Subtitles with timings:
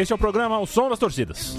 [0.00, 1.54] Este é o programa O Som das Torcidas.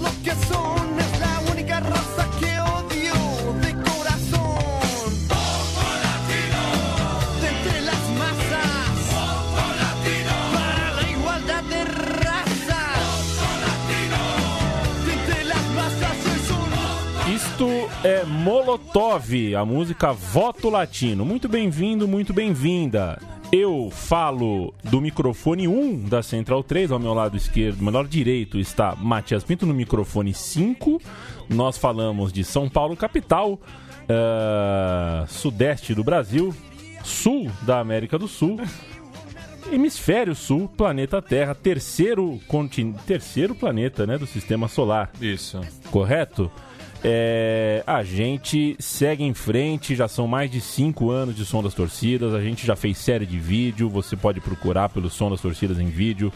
[17.32, 17.68] Isto
[18.02, 21.24] é Molotov, a música Voto Latino.
[21.24, 23.20] Muito bem-vindo, muito bem-vinda.
[23.52, 28.96] Eu falo do microfone 1 da Central 3, ao meu lado esquerdo, lado direito está
[28.96, 30.98] Matias Pinto no microfone 5.
[31.50, 33.60] Nós falamos de São Paulo, capital,
[34.08, 36.54] eh, sudeste do Brasil,
[37.04, 38.58] sul da América do Sul.
[39.70, 45.60] Hemisfério Sul, planeta Terra, terceiro, continente, terceiro planeta né, do sistema solar Isso.
[45.90, 46.50] correto?
[47.04, 51.74] É, a gente segue em frente, já são mais de cinco anos de Som das
[51.74, 55.80] Torcidas, a gente já fez série de vídeo, você pode procurar pelo Som das Torcidas
[55.80, 56.32] em vídeo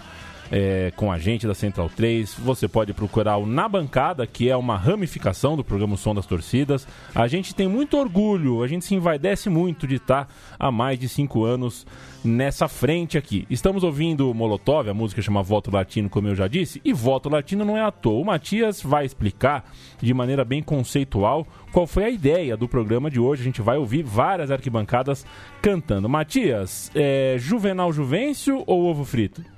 [0.51, 4.57] é, com a gente da Central 3, você pode procurar o Na Bancada, que é
[4.57, 6.87] uma ramificação do programa Som das Torcidas.
[7.15, 10.29] A gente tem muito orgulho, a gente se envaidece muito de estar
[10.59, 11.87] há mais de cinco anos
[12.27, 13.47] nessa frente aqui.
[13.49, 17.65] Estamos ouvindo Molotov, a música chama Voto Latino, como eu já disse, e Voto Latino
[17.65, 18.21] não é à toa.
[18.21, 19.65] O Matias vai explicar
[20.01, 23.43] de maneira bem conceitual qual foi a ideia do programa de hoje.
[23.43, 25.25] A gente vai ouvir várias arquibancadas
[25.63, 26.09] cantando.
[26.09, 29.56] Matias, é Juvenal Juvencio ou Ovo Frito?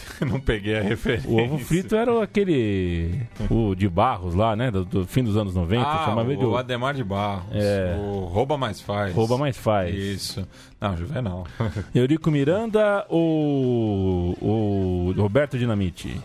[0.20, 1.28] Não peguei a referência.
[1.28, 3.20] O Ovo Frito era aquele.
[3.50, 4.70] O de Barros lá, né?
[4.70, 5.86] Do, do fim dos anos 90.
[5.86, 7.44] Ah, chamava o de Ademar de Barros.
[7.52, 7.96] É.
[7.98, 9.14] O Rouba Mais Faz.
[9.14, 9.94] Rouba Mais Faz.
[9.94, 10.46] Isso.
[10.80, 11.46] Não, Juvenal.
[11.94, 16.20] Eurico Miranda ou o Roberto Dinamite?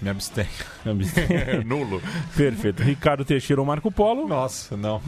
[0.00, 0.48] Me abstenho.
[1.64, 2.02] Nulo.
[2.36, 2.82] Perfeito.
[2.82, 4.26] Ricardo Teixeira ou Marco Polo?
[4.26, 5.00] Nossa, não.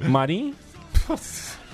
[0.00, 0.54] Marim?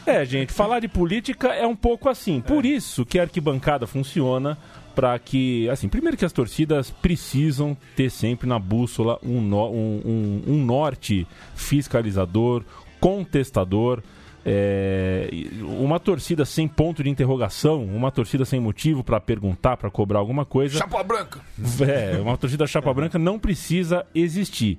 [0.07, 2.41] É, gente, falar de política é um pouco assim.
[2.41, 4.59] Por isso que a arquibancada funciona
[4.95, 10.03] para que, assim, primeiro que as torcidas precisam ter sempre na bússola um, no- um-
[10.05, 12.63] um- um norte fiscalizador,
[13.01, 14.03] contestador.
[14.47, 15.27] é,
[15.63, 20.45] uma torcida sem ponto de interrogação, uma torcida sem motivo para perguntar, para cobrar alguma
[20.45, 20.77] coisa.
[20.77, 21.41] Chapa branca.
[21.81, 24.79] É, uma torcida chapa branca não precisa existir.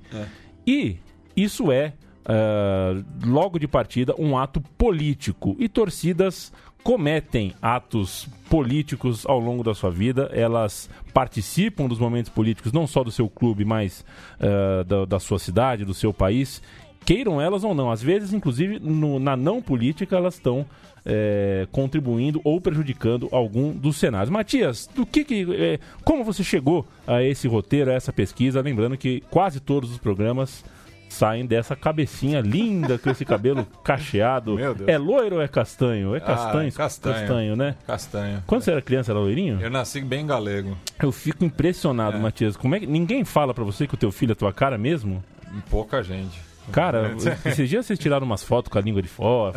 [0.64, 0.98] E
[1.36, 1.94] isso é,
[2.24, 2.94] ah,
[3.24, 5.56] logo de partida, um ato político.
[5.58, 6.52] E torcidas
[6.86, 13.02] cometem atos políticos ao longo da sua vida, elas participam dos momentos políticos não só
[13.02, 14.04] do seu clube, mas
[14.38, 16.62] ah, da, da sua cidade, do seu país.
[17.04, 20.64] Queiram elas ou não, às vezes, inclusive, no- na não política, elas estão
[21.04, 24.30] é, contribuindo ou prejudicando algum dos cenários.
[24.30, 28.60] Matias, do que, que é, como você chegou a esse roteiro, a essa pesquisa?
[28.60, 30.64] Lembrando que quase todos os programas
[31.16, 34.54] saem dessa cabecinha linda com esse cabelo cacheado.
[34.54, 34.88] Meu Deus.
[34.88, 36.14] É loiro ou é castanho?
[36.14, 37.56] É Ah, castanho, é castanho.
[37.56, 37.74] né?
[37.86, 38.42] Castanho.
[38.46, 39.58] Quando você era criança, era loirinho?
[39.60, 40.76] Eu nasci bem galego.
[41.02, 42.20] Eu fico impressionado, É.
[42.20, 42.56] Matias.
[42.56, 45.22] Como é que ninguém fala pra você que o teu filho é tua cara mesmo?
[45.70, 46.38] Pouca gente.
[46.72, 47.14] Cara,
[47.46, 49.54] esses dias vocês tiraram umas fotos com a língua de fora.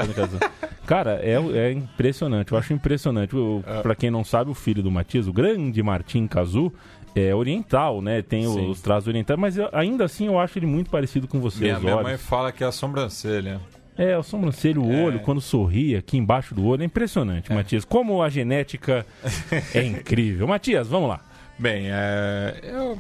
[0.86, 2.52] Cara, é, é impressionante.
[2.52, 3.36] Eu acho impressionante.
[3.36, 3.82] O, É.
[3.82, 6.72] Pra quem não sabe, o filho do Matias, o grande Martim Cazu,
[7.16, 8.22] é oriental, né?
[8.22, 8.70] Tem o- Sim.
[8.70, 11.80] os traços orientais, mas eu- ainda assim eu acho ele muito parecido com você, Minha,
[11.80, 13.60] minha mãe fala que é a sobrancelha.
[13.98, 15.04] É, o sobrancelho, o É.
[15.04, 16.82] olho, quando sorri aqui embaixo do olho.
[16.84, 17.84] É impressionante, Matias.
[17.84, 19.06] Como a genética
[19.76, 20.48] é incrível.
[20.48, 21.20] Matias, vamos lá.
[21.58, 22.98] Bem, é, eu,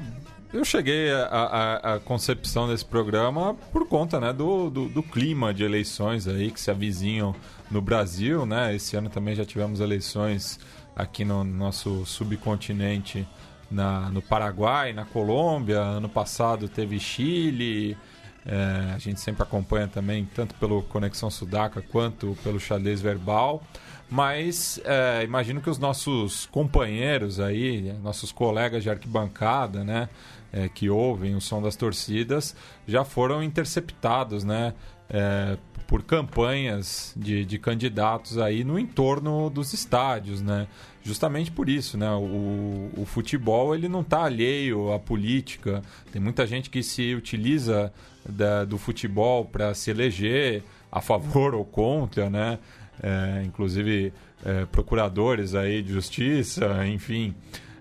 [0.53, 6.27] eu cheguei à concepção desse programa por conta né, do, do, do clima de eleições
[6.27, 7.33] aí que se avizinham
[7.71, 8.45] no Brasil.
[8.45, 8.75] Né?
[8.75, 10.59] Esse ano também já tivemos eleições
[10.93, 13.25] aqui no nosso subcontinente,
[13.69, 15.79] na, no Paraguai, na Colômbia.
[15.79, 17.97] Ano passado teve Chile.
[18.45, 23.61] É, a gente sempre acompanha também, tanto pelo Conexão Sudaca quanto pelo Xadrez Verbal.
[24.09, 30.09] Mas é, imagino que os nossos companheiros aí, nossos colegas de arquibancada, né,
[30.51, 32.55] é, que ouvem o som das torcidas,
[32.87, 34.73] já foram interceptados, né,
[35.09, 35.57] é,
[35.89, 40.67] por campanhas de, de candidatos aí no entorno dos estádios, né?
[41.01, 42.11] Justamente por isso, né?
[42.11, 45.81] O, o futebol ele não está alheio à política.
[46.11, 47.91] Tem muita gente que se utiliza
[48.23, 52.59] da- do futebol para se eleger a favor ou contra, né?
[53.01, 54.13] É, inclusive
[54.45, 57.33] é, procuradores aí de justiça, enfim.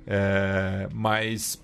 [0.06, 1.60] É, mas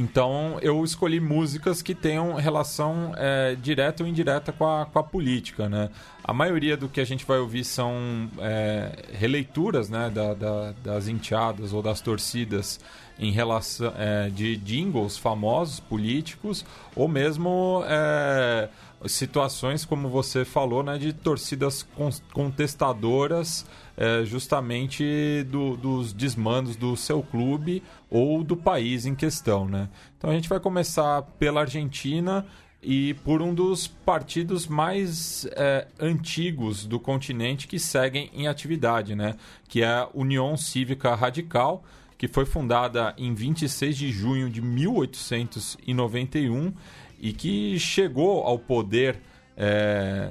[0.00, 5.02] então eu escolhi músicas que tenham relação é, direta ou indireta com a, com a
[5.02, 5.90] política, né?
[6.24, 11.08] A maioria do que a gente vai ouvir são é, releituras né, da- da- das
[11.08, 12.80] enteadas ou das torcidas
[13.18, 16.64] em relação é, de jingles famosos políticos
[16.96, 18.68] ou mesmo é,
[19.06, 23.66] situações, como você falou, né, de torcidas con- contestadoras
[23.96, 29.68] é, justamente do- dos desmandos do seu clube ou do país em questão.
[29.68, 29.88] Né?
[30.16, 32.46] Então a gente vai começar pela Argentina
[32.82, 39.34] e por um dos partidos mais é, antigos do continente que seguem em atividade, né?
[39.68, 41.84] que é a União Cívica Radical,
[42.16, 46.72] que foi fundada em 26 de junho de 1891
[47.20, 49.18] e que chegou ao poder
[49.56, 50.30] é,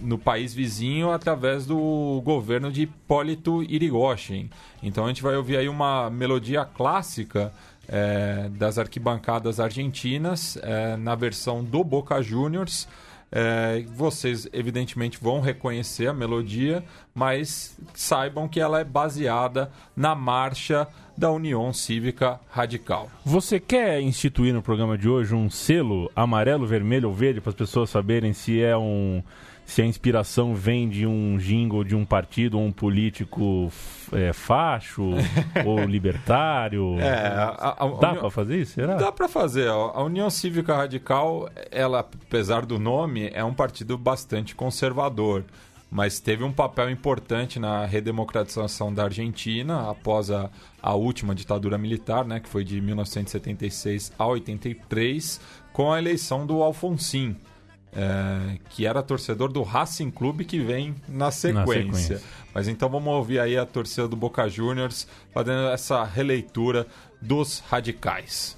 [0.00, 4.50] no país vizinho através do governo de Hipólito Yrigoyen.
[4.82, 7.52] Então a gente vai ouvir aí uma melodia clássica
[7.88, 12.86] é, das arquibancadas argentinas é, na versão do Boca Juniors.
[13.30, 16.82] É, vocês evidentemente vão reconhecer a melodia,
[17.14, 20.86] mas saibam que ela é baseada na marcha
[21.18, 23.10] da União Cívica Radical.
[23.24, 27.56] Você quer instituir no programa de hoje um selo amarelo, vermelho ou verde para as
[27.56, 29.22] pessoas saberem se é um
[29.66, 33.70] se a inspiração vem de um jingle de um partido ou um político
[34.12, 35.10] é, facho
[35.66, 36.98] ou libertário?
[36.98, 38.72] É, a- a- Dá para fazer isso?
[38.72, 38.94] Será?
[38.94, 39.68] Dá para fazer.
[39.68, 45.44] A União Cívica Radical, ela, apesar do nome, é um partido bastante conservador,
[45.90, 50.50] mas teve um papel importante na redemocratização da Argentina após a,
[50.82, 55.40] a última ditadura militar, né, que foi de 1976 a 83,
[55.72, 57.36] com a eleição do Alfonsin.
[57.92, 62.18] é, que era torcedor do Racing Clube que vem na sequência.
[62.18, 62.22] sequência.
[62.54, 66.86] Mas então vamos ouvir aí a torcida do Boca Juniors fazendo essa releitura
[67.20, 68.56] dos radicais.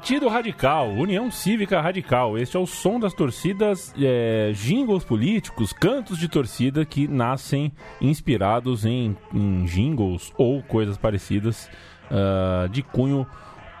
[0.00, 2.38] Partido Radical, União Cívica Radical.
[2.38, 7.70] Este é o som das torcidas, é, jingles políticos, cantos de torcida que nascem
[8.00, 11.68] inspirados em, em jingles ou coisas parecidas
[12.10, 13.26] ah, de cunho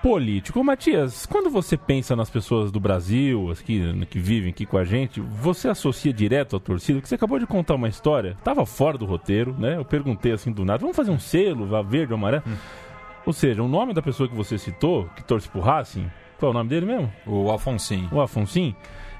[0.02, 0.62] político.
[0.62, 4.84] Matias, quando você pensa nas pessoas do Brasil, as que, que vivem aqui com a
[4.84, 6.98] gente, você associa direto à torcida?
[6.98, 9.78] Porque você acabou de contar uma história, tava fora do roteiro, né?
[9.78, 12.44] Eu perguntei assim do nada, vamos fazer um selo, vá verde amarelo?
[13.30, 16.52] Ou seja, o nome da pessoa que você citou, que torce pro Racing, qual é
[16.52, 17.12] o nome dele mesmo?
[17.24, 18.08] O Alfonsin.
[18.10, 18.74] O Afonso.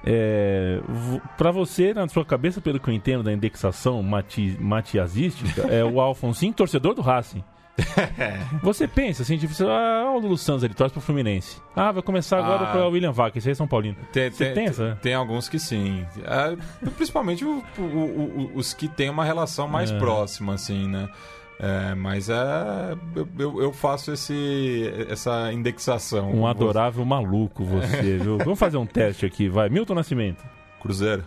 [0.05, 0.81] É,
[1.39, 6.01] pra você, na sua cabeça, pelo que eu entendo da indexação mati, matiasística, é o
[6.01, 7.45] Alfonso torcedor do Racing.
[8.65, 11.63] Você pensa assim, tipo, ah, o Lulu Santos ele torce pro Fluminense.
[11.77, 12.73] Ah, vai começar agora Ah.
[12.73, 13.97] pra William Vaca, esse aí é São Paulino.
[14.13, 14.99] Tem, Você tem, tem essa?
[15.01, 16.05] tem alguns que sim.
[16.25, 16.57] É,
[16.91, 19.99] principalmente o- o- o- os que têm uma relação mais É.
[19.99, 21.09] próxima, assim, né?
[21.63, 22.35] É, mas é.
[23.39, 26.33] Eu, eu- faço esse, essa indexação.
[26.33, 28.39] Um adorável maluco você, viu?
[28.39, 29.69] Vamos fazer um teste aqui, vai.
[29.69, 30.43] Milton Nascimento,
[30.81, 31.23] Cruzeiro,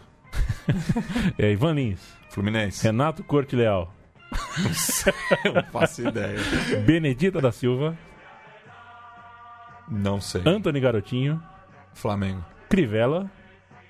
[1.37, 1.99] é, Ivan Lins,
[2.29, 2.83] Fluminense.
[2.83, 3.93] Renato Corte Leal,
[5.53, 6.39] não faço ideia.
[6.83, 7.95] Benedita da Silva,
[9.87, 10.41] Não sei.
[10.45, 11.41] Anthony Garotinho,
[11.93, 13.29] Flamengo, Crivella,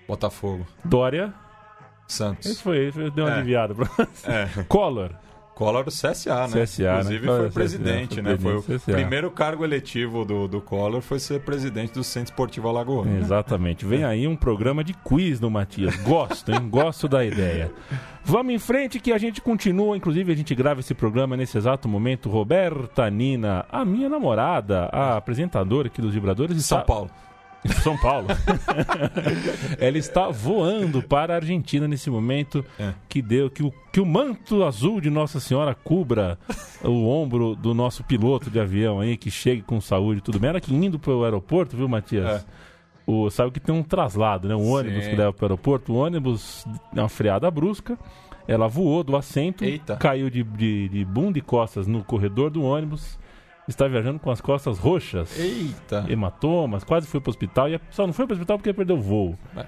[0.07, 1.33] Botafogo, Dória.
[2.05, 2.59] Santos.
[2.59, 3.37] foi, esse deu uma É.
[3.37, 3.87] aliviada pra
[4.25, 4.63] É.
[4.65, 5.11] Collor.
[5.55, 6.63] Collor do CSA, né?
[6.63, 6.99] CSA, né?
[6.99, 8.37] Inclusive Collor foi do presidente, CSA, né?
[8.37, 8.91] foi Foi o do CSA.
[8.93, 13.17] primeiro cargo eletivo do, do Collor foi ser presidente do Centro Esportivo Alagoano.
[13.17, 13.85] Exatamente.
[13.85, 15.95] Vem aí um programa de quiz no Matias.
[15.97, 16.67] Gosto, hein?
[16.69, 17.71] Gosto da ideia.
[18.25, 19.97] Vamos em frente que a gente continua.
[19.97, 22.29] Inclusive, a gente grava esse programa nesse exato momento.
[22.29, 27.11] Roberta Nina, a minha namorada, a apresentadora aqui dos Vibradores, São está, Paulo.
[27.81, 28.27] São Paulo.
[29.79, 32.93] ela está voando para a Argentina nesse momento É.
[33.07, 36.37] que deu que o, que o manto azul de Nossa Senhora cubra
[36.83, 40.49] o ombro do nosso piloto de avião aí, que chegue com saúde e tudo bem.
[40.49, 42.41] Era que indo para o aeroporto, viu, Matias?
[42.41, 42.43] É.
[43.05, 44.55] O, sabe que tem um traslado, né?
[44.55, 45.09] Um ônibus Sim.
[45.09, 45.93] que leva para o aeroporto.
[45.93, 47.97] O ônibus, uma freada brusca,
[48.47, 49.97] ela voou do assento, Eita.
[49.97, 53.17] caiu de, de, de bunda e costas no corredor do ônibus.
[53.67, 56.05] Está viajando com as costas roxas Eita.
[56.09, 59.37] hematomas, quase foi pro hospital e só não foi pro hospital porque perdeu o voo.
[59.55, 59.65] É.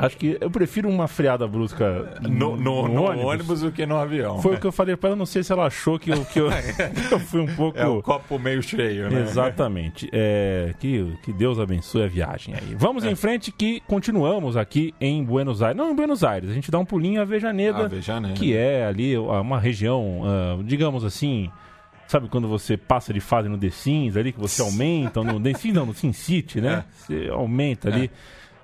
[0.00, 3.62] Acho que eu prefiro uma freada brusca No, no- no ônibus.
[3.62, 4.40] do que no avião.
[4.40, 4.56] Foi É.
[4.56, 6.48] o que eu falei para ela, não sei se ela achou que eu, que eu,
[7.08, 7.76] que eu fui um pouco.
[7.76, 9.22] É o copo meio cheio, né?
[9.22, 10.08] Exatamente.
[10.12, 12.76] É, que, que Deus abençoe a viagem aí.
[12.76, 13.10] Vamos É.
[13.10, 15.76] em frente que continuamos aqui em Buenos Aires.
[15.76, 18.34] Não em Buenos Aires, a gente dá um pulinho a Vejaneda, Avejaneda.
[18.34, 21.50] que é ali uma região, ah, digamos assim,
[22.08, 25.54] sabe quando você passa de fase no The Sims ali, que você aumenta, no The
[25.54, 26.84] Sims não, no Sin City, né?
[26.96, 28.10] Você aumenta ali.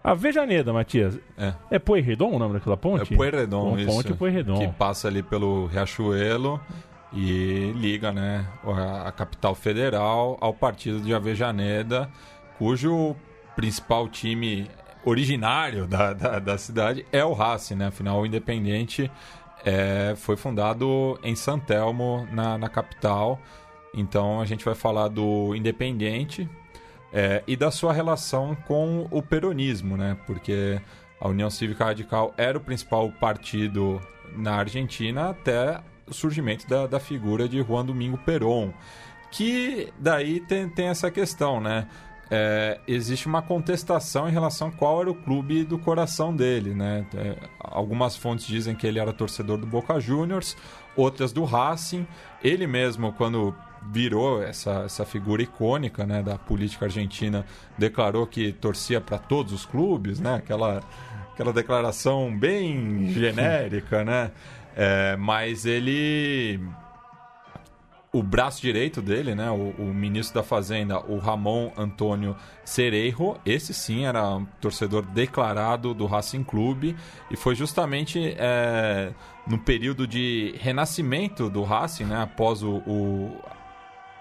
[0.03, 1.55] A Vejaneda, Matias, É.
[1.71, 3.15] é Pueyrredon o nome daquela ponte?
[3.15, 3.87] É Pueyrredon, Pon- isso.
[3.87, 4.59] Ponte Pueyrredon.
[4.59, 6.61] Que passa ali pelo Riachuelo
[7.13, 12.11] e liga, né, a, a capital federal ao partido de Avejaneda,
[12.59, 13.15] cujo
[13.57, 14.69] principal time
[15.05, 17.87] originário da, da, da cidade é o Racing, né?
[17.87, 19.11] Afinal, o Independente
[19.65, 23.41] é, foi fundado em San Telmo, na, na capital.
[23.95, 26.49] Então, a gente vai falar do Independente,
[27.13, 30.17] é, e da sua relação com o peronismo, né?
[30.27, 30.81] Porque
[31.21, 34.01] a União Cívica Radical era o principal partido
[34.37, 38.73] na Argentina até o surgimento da, da figura de Juan Domingo Perón.
[39.31, 41.87] Que daí tem, tem essa questão, né?
[42.37, 47.07] É, existe uma contestação em relação a qual era o clube do coração dele, né?
[47.15, 50.57] É, algumas fontes dizem que ele era torcedor do Boca Juniors,
[50.97, 52.05] outras do Racing.
[52.43, 53.55] Ele mesmo, quando
[53.93, 57.47] virou essa, essa figura icônica né, da política argentina,
[57.79, 60.35] declarou que torcia para todos os clubes, né?
[60.35, 60.83] Aquela,
[61.33, 64.33] aquela declaração bem genérica, né?
[64.75, 66.59] É, mas ele
[68.15, 73.75] o braço direito dele, né, o, o ministro da Fazenda, o Ramon Antônio Cerejo, esse
[73.75, 76.95] sim era um torcedor declarado do Racing Clube
[77.31, 79.13] e foi justamente é,
[79.47, 83.37] no período de renascimento do Racing, né, após o, o,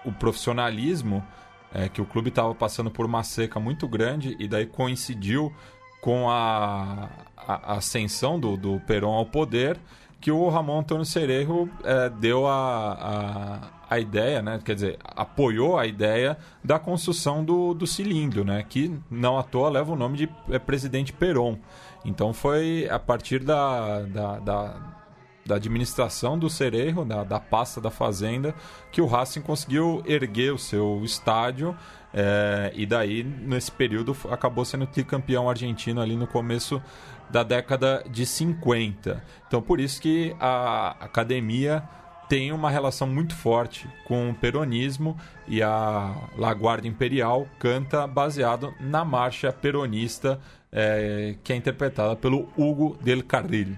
[0.04, 1.24] o profissionalismo,
[1.72, 5.52] é, que o clube estava passando por uma seca muito grande e daí coincidiu
[6.00, 9.78] com a, a- a ascensão do, do Perón ao poder
[10.24, 12.92] que o Ramon Antônio Cerejo é, deu a,
[13.90, 14.58] a, a ideia, né?
[14.64, 18.64] quer dizer, apoiou a ideia da construção do, do cilindro, né?
[18.66, 21.58] que não à toa leva o nome de é, Presidente Perón.
[22.06, 24.76] Então foi a partir da, da, da,
[25.44, 28.54] da administração do Cerejo, da, da pasta da Fazenda,
[28.90, 31.76] que o Racing conseguiu erguer o seu estádio
[32.16, 36.80] é, e daí, nesse período, acabou sendo tricampeão argentino ali no começo
[37.34, 39.20] da década de 50.
[39.48, 41.82] Então, por isso que a academia
[42.28, 45.16] tem uma relação muito forte com o peronismo
[45.48, 50.38] e a La Guardia Imperial canta baseado na marcha peronista
[50.70, 53.76] é, que é interpretada pelo Hugo del Carril.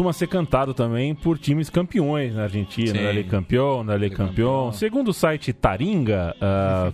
[0.00, 3.04] Costuma ser cantado também por times campeões na Argentina, Sim.
[3.04, 4.72] na Lei Campeão, na Lei Lei Campeão.
[4.72, 6.90] Segundo o site Taringa, ah,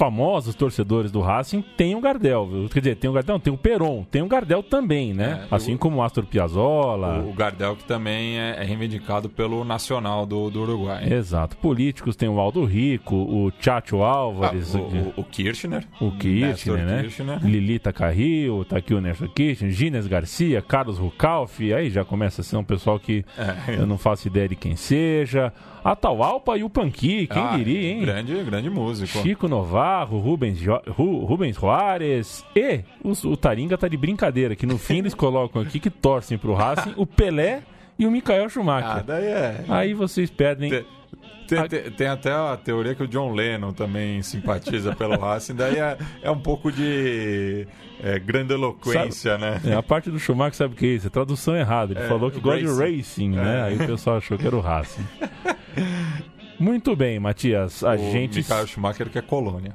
[0.00, 2.46] famosos torcedores do Racing têm o Gardel.
[2.46, 2.68] viu?
[2.70, 5.46] Quer dizer, tem o Gardel, tem o Peron, tem o Gardel também, né?
[5.50, 7.18] É, assim eu- como o Astor Piazzolla.
[7.22, 11.04] O Gardel que também é, é reivindicado pelo Nacional do, do Uruguai.
[11.12, 11.54] Exato.
[11.58, 15.86] Políticos tem o Aldo Rico, o Chacho Ah, Álvares, o, o- o Kirchner.
[16.00, 17.02] o Kirchner, Néstor né?
[17.02, 17.44] Kirchner.
[17.44, 22.44] Lilita Carril, tá aqui o Nestor Kirchner, Gines Garcia, Carlos Rucalf, aí já começa a
[22.44, 23.74] ser um pessoal que É.
[23.78, 25.52] eu não faço ideia de quem seja.
[25.82, 28.00] Atahualpa e o Panqui, quem Ah, diria, hein?
[28.00, 29.18] Grande, grande músico.
[29.22, 34.66] Chico Novarro, Rubens, Jo- Ru- Rubens Juarez e o, o Taringa tá de brincadeira, que
[34.66, 37.62] no fim eles colocam aqui que torcem pro Racing o Pelé
[37.98, 39.04] e o Michael Ah, Schumacher.
[39.04, 39.64] daí é.
[39.68, 40.70] Aí vocês perdem.
[40.70, 40.84] Tem,
[41.48, 45.76] tem- tem- tem até a teoria que o John Lennon também simpatiza pelo Racing, daí
[45.78, 47.66] é, é um pouco de
[48.02, 49.60] é, grandiloquência, né?
[49.66, 51.06] É, a parte do Schumacher sabe o que é isso?
[51.08, 51.92] É tradução errada.
[51.92, 53.30] Ele É, falou que gosta de racing.
[53.30, 53.58] né?
[53.58, 53.62] É.
[53.62, 55.04] Aí o pessoal achou que era o Racing.
[56.60, 57.82] Muito bem, Matias.
[57.82, 58.36] A o gente.
[58.38, 59.74] Michael Schumacher que é colônia.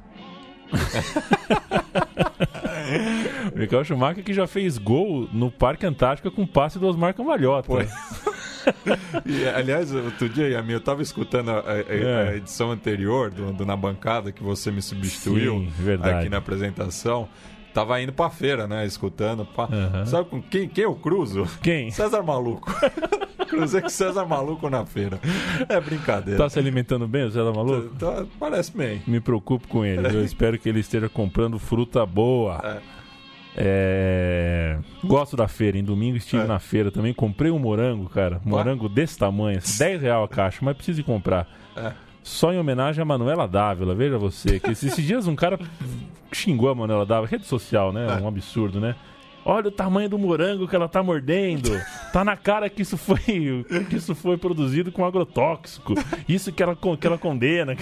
[3.53, 7.67] O Michael Schumacher que já fez gol no Parque Antártica com passe do Osmar Cambalhota.
[7.67, 7.87] Foi.
[9.27, 12.37] E, aliás, outro dia, Yami, eu tava escutando a, a- a É.
[12.37, 17.29] edição anterior do, do Na Bancada, que você me substituiu Sim, aqui na apresentação.
[17.75, 18.83] Tava indo pra feira, né?
[18.83, 19.45] Escutando.
[19.45, 19.69] pá.
[19.71, 20.05] Aham.
[20.07, 21.47] Sabe com quem, quem eu cruzo?
[21.61, 21.91] Quem?
[21.91, 22.73] César Maluco.
[23.47, 25.19] Cruzei com César Maluco na feira.
[25.69, 26.37] É brincadeira.
[26.37, 27.89] Tá se alimentando bem, o Zé da Maluco?
[27.95, 29.01] Tá- parece bem.
[29.07, 30.07] Me preocupo com ele.
[30.07, 32.81] Eu espero que ele esteja comprando fruta boa.
[33.57, 35.77] É, Gosto da feira.
[35.77, 36.47] Em domingo estive É.
[36.47, 37.13] na feira também.
[37.13, 38.41] Comprei um morango, cara.
[38.43, 39.59] Morango desse tamanho.
[39.77, 41.47] 10 real a caixa, mas preciso comprar.
[41.75, 41.91] É.
[42.21, 43.93] Só em homenagem a Manuela Dávila.
[43.95, 44.59] Veja você.
[44.59, 45.59] Que esses dias um cara
[46.31, 47.27] xingou a Manuela Dávila.
[47.27, 48.07] Rede social, né?
[48.19, 48.21] É.
[48.21, 48.95] Um absurdo, né?
[49.45, 51.69] Olha o tamanho do morango que ela tá mordendo.
[52.11, 53.19] Tá na cara que isso foi,
[53.89, 55.93] que isso foi produzido com agrotóxico.
[56.27, 57.75] Isso que ela, que ela condena.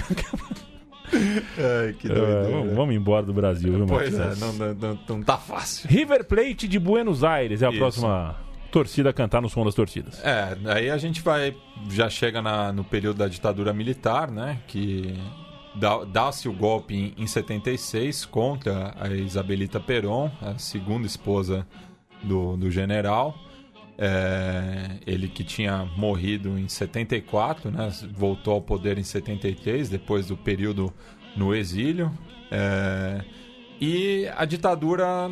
[1.13, 5.37] Ai, que É, vamos, vamos embora do Brasil, viu, Pois é, não, não, não, tá
[5.37, 5.87] fácil.
[5.89, 7.77] River Plate de Buenos Aires é a Isso.
[7.79, 8.35] próxima
[8.71, 10.19] torcida a cantar no som das torcidas.
[10.23, 11.55] É, aí a gente vai.
[11.89, 14.57] Já chega na- no período da ditadura militar, né?
[14.67, 15.13] Que
[16.11, 21.65] dá-se o golpe em, em 76 contra a Isabelita Perón, a segunda esposa
[22.23, 23.35] do, do general.
[23.97, 27.91] É, ele que tinha morrido em 74, né?
[28.11, 30.91] Voltou ao poder em 73, depois do período
[31.37, 32.11] no exílio.
[32.51, 33.23] É,
[33.79, 35.29] e a ditadura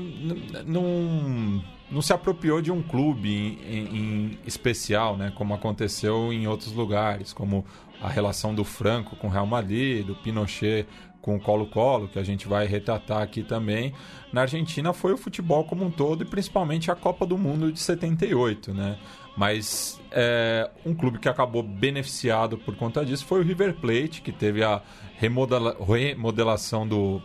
[0.65, 5.32] não, não se apropriou de um clube em- em especial, né?
[5.36, 7.65] Como aconteceu em outros lugares, como
[8.01, 10.87] a relação do Franco com o Real Madrid, do Pinochet
[11.21, 13.93] com o Colo-Colo, que a gente vai retratar aqui também.
[14.33, 17.79] Na Argentina foi o futebol como um todo e principalmente a Copa do Mundo de
[17.79, 18.97] 78, né?
[19.37, 24.31] Mas é, um clube que acabou beneficiado por conta disso foi o River Plate, que
[24.31, 24.81] teve a
[25.17, 27.21] remodela- remodelação do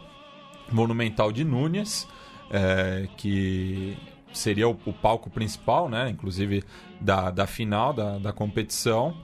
[0.71, 2.07] Monumental de Núñez,
[2.51, 3.97] é, que
[4.33, 6.63] seria o, o palco principal, né, inclusive
[7.01, 9.17] da, da final da, da competição,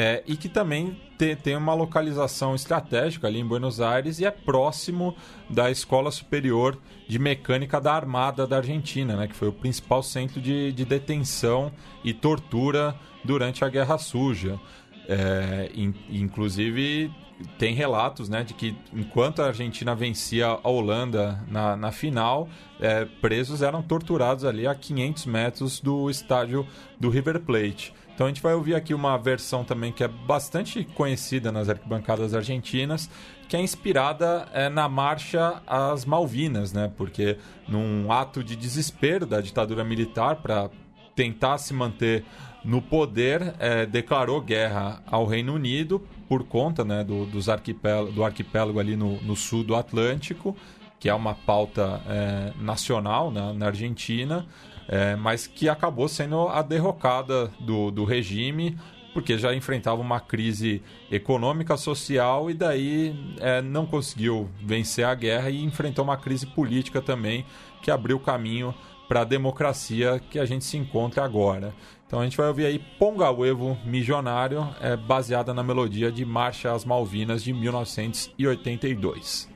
[0.00, 4.30] é, e que também te- tem uma localização estratégica ali em Buenos Aires e é
[4.30, 5.16] próximo
[5.50, 10.40] da Escola Superior de Mecânica da Armada da Argentina, né, que foi o principal centro
[10.40, 11.72] de, de detenção
[12.04, 14.60] e tortura durante a Guerra Suja.
[15.08, 17.10] É, in- inclusive
[17.58, 22.48] tem relatos né, de que enquanto a Argentina vencia a Holanda na, na final,
[22.80, 26.64] é, presos eram torturados ali a 500 metros do estádio
[27.00, 27.92] do River Plate.
[28.18, 32.34] Então a gente vai ouvir aqui uma versão também que é bastante conhecida nas arquibancadas
[32.34, 33.08] argentinas,
[33.48, 36.90] que é inspirada é, na marcha às Malvinas, né?
[36.96, 40.68] Porque num ato de desespero da ditadura militar para
[41.14, 42.24] tentar se manter
[42.64, 48.24] no poder, eh, declarou guerra ao Reino Unido por conta né, do, dos arquipélago, do
[48.24, 50.56] arquipélago ali no, no sul do Atlântico,
[50.98, 54.44] que é uma pauta eh, nacional na, na Argentina,
[54.88, 58.76] eh, mas que acabou sendo a derrocada do, do regime,
[59.12, 65.50] porque já enfrentava uma crise econômica, social e daí eh, não conseguiu vencer a guerra
[65.50, 67.44] e enfrentou uma crise política também
[67.82, 68.74] que abriu caminho
[69.08, 71.74] para a democracia que a gente se encontra agora.
[72.06, 76.72] Então a gente vai ouvir aí Ponga Huevo Milionário, é, baseada na melodia de Marcha
[76.72, 79.48] às Malvinas de 1982.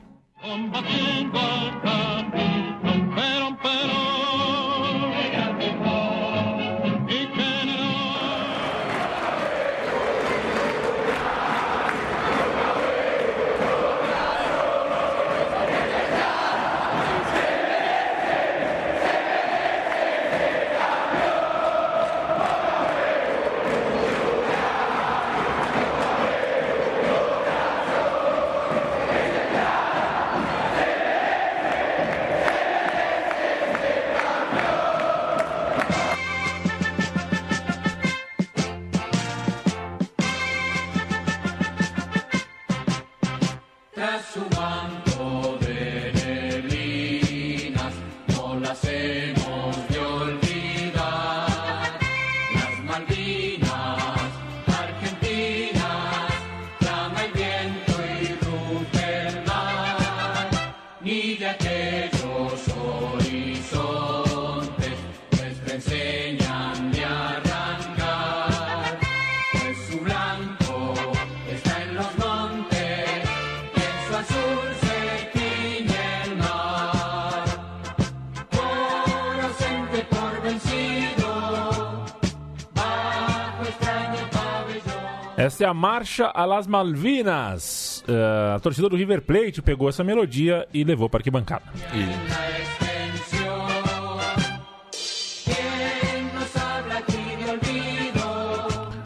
[85.72, 88.04] A Marcha a las Malvinas.
[88.06, 91.64] Eh, a torcida do River Plate pegou essa melodia e levou para arquibancada.
[91.94, 92.02] E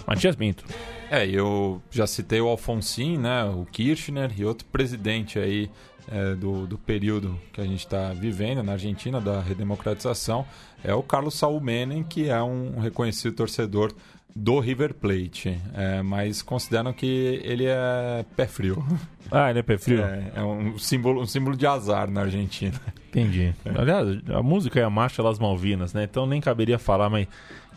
[0.06, 0.64] Matias Pinto.
[1.08, 5.70] É, eu já citei o Alfonsin, né, o Kirchner e outro presidente aí
[6.08, 10.46] é, do, do período que a gente está vivendo na Argentina, da redemocratização,
[10.82, 13.92] é o Carlos Saul Menem, que é um reconhecido torcedor
[14.36, 18.84] do River Plate, é, mas consideram que ele é pé frio.
[19.28, 20.04] Ah, ele é pé frio?
[20.04, 22.80] É, é um, símbolo, um símbolo de azar na Argentina.
[23.08, 23.52] Entendi.
[23.76, 26.04] Aliás, a música é a Marcha das Malvinas, né?
[26.04, 27.26] Então nem caberia falar, mas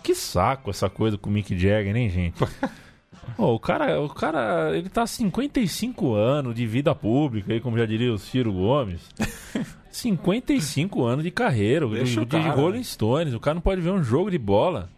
[0.03, 2.35] que saco essa coisa com o Mick Jagger, hein, gente?
[3.37, 7.77] Ô, o cara, o cara, ele tá há 55 anos de vida pública, aí, como
[7.77, 9.01] já diria o Ciro Gomes.
[9.91, 12.55] 55 anos de carreira, Deixa de, o de cara.
[12.55, 13.33] Rolling Stones.
[13.33, 14.89] O cara não pode ver um jogo de bola.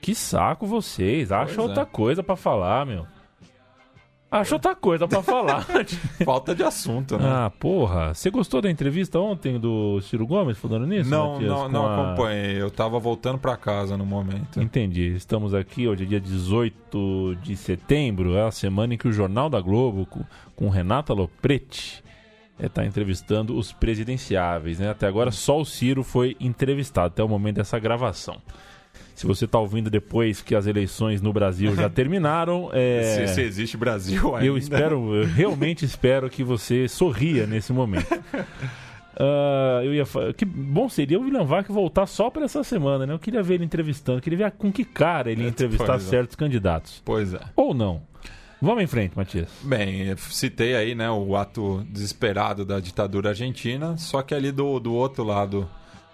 [0.00, 1.30] Que saco vocês.
[1.30, 1.60] Acha Pois é.
[1.62, 3.06] outra coisa pra falar, meu.
[4.32, 5.66] Acha outra coisa pra falar.
[6.24, 7.24] Falta de assunto, né?
[7.28, 8.14] Ah, porra.
[8.14, 11.10] Você gostou da entrevista ontem do Ciro Gomes falando nisso?
[11.10, 11.50] não, Matias?
[11.50, 12.60] não, Com não a- acompanhei.
[12.62, 14.58] Eu tava voltando pra casa no momento.
[14.60, 15.14] Entendi.
[15.14, 19.50] Estamos aqui hoje, é dia 18 de setembro, é a semana em que o Jornal
[19.50, 20.08] da Globo,
[20.56, 22.02] com, Renata Lopretti,
[22.58, 24.78] está entrevistando os presidenciáveis.
[24.78, 24.88] Né?
[24.88, 28.38] Até agora só o Ciro foi entrevistado, até o momento dessa gravação.
[29.22, 33.28] Se você está ouvindo depois que as eleições no Brasil já terminaram, é...
[33.28, 34.44] Se, se existe Brasil ainda.
[34.44, 38.08] Eu espero, eu realmente espero que você sorria nesse momento.
[39.14, 40.04] Ah, eu ia
[40.34, 43.12] que bom seria o William Vac voltar só para essa semana, né?
[43.12, 45.84] Eu queria ver ele entrevistando, eu queria ver com que cara ele ia É, entrevistar
[45.84, 46.08] pois é.
[46.08, 47.02] certos candidatos.
[47.04, 47.40] Pois é.
[47.54, 48.00] Ou não.
[48.60, 49.50] Vamos em frente, Matias.
[49.62, 54.94] Bem, citei aí, né, o ato desesperado da ditadura argentina, só que ali do, do
[54.94, 55.68] outro lado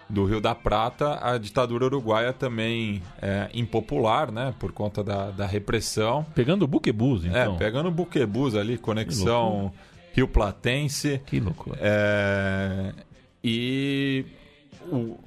[0.09, 5.45] do Rio da Prata, a ditadura uruguaia também é impopular, né, por conta da, da
[5.45, 6.25] repressão.
[6.33, 7.55] Pegando o buquebus, então.
[7.55, 9.71] É, pegando o buquebus ali, conexão
[10.13, 11.21] Rio Platense.
[11.27, 11.77] Que loucura.
[11.79, 12.93] É,
[13.43, 14.25] e
[14.91, 15.17] o-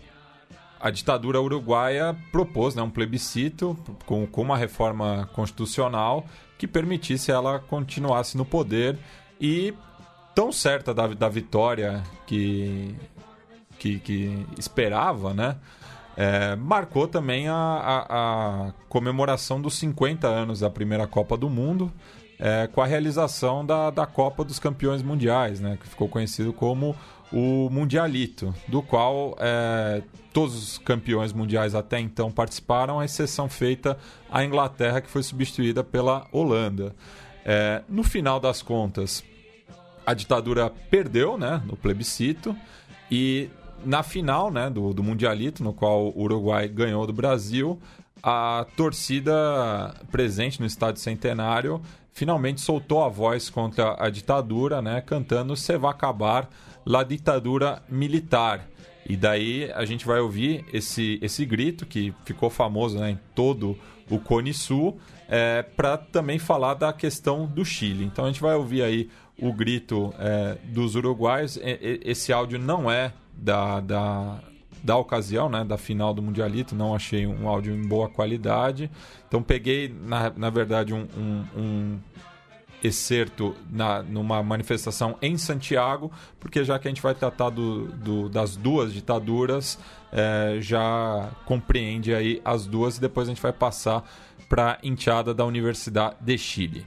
[0.81, 6.27] a ditadura uruguaia propôs né, um plebiscito com, com uma reforma constitucional
[6.59, 8.99] que permitisse ela continuasse no poder
[9.41, 9.73] e
[10.35, 12.95] tão certa da, da vitória que,
[13.83, 15.57] que, que esperava, né?
[16.17, 18.07] é, marcou também a, a-
[18.69, 21.91] a comemoração dos 50 anos da primeira Copa do Mundo,
[22.39, 26.95] é, com a realização da, da Copa dos Campeões Mundiais, né, que ficou conhecido como
[27.33, 30.03] o Mundialito, do qual é,
[30.35, 33.97] todos os campeões mundiais até então participaram, a exceção feita
[34.31, 36.95] a Inglaterra, que foi substituída pela Holanda.
[37.45, 39.25] É, no final das contas,
[40.05, 42.55] a ditadura perdeu né, no plebiscito
[43.11, 43.49] e
[43.85, 47.79] na final né, do, do Mundialito, no qual o Uruguai ganhou do Brasil,
[48.23, 55.57] a torcida presente no Estádio Centenário finalmente soltou a voz contra a ditadura, né, cantando
[55.57, 56.49] Se va acabar
[56.85, 58.69] la ditadura militar.
[59.09, 63.77] E daí a gente vai ouvir esse, esse grito que ficou famoso né, em todo
[64.09, 68.05] o Cone Sul, é, para também falar da questão do Chile.
[68.05, 69.09] Então a gente vai ouvir aí
[69.41, 71.59] o grito é, dos uruguaios.
[71.63, 74.39] Esse áudio não é da, da,
[74.83, 78.91] da ocasião, né, da final do Mundialito, não achei um áudio em boa qualidade.
[79.29, 81.99] Então peguei, na, na verdade, um, um, um
[82.83, 88.29] excerto na, numa manifestação em Santiago, porque já que a gente vai tratar do, do-
[88.29, 89.79] das duas ditaduras,
[90.13, 94.03] é, já compreende aí as duas e depois a gente vai passar
[94.49, 96.85] para a enteada da Universidade de Chile.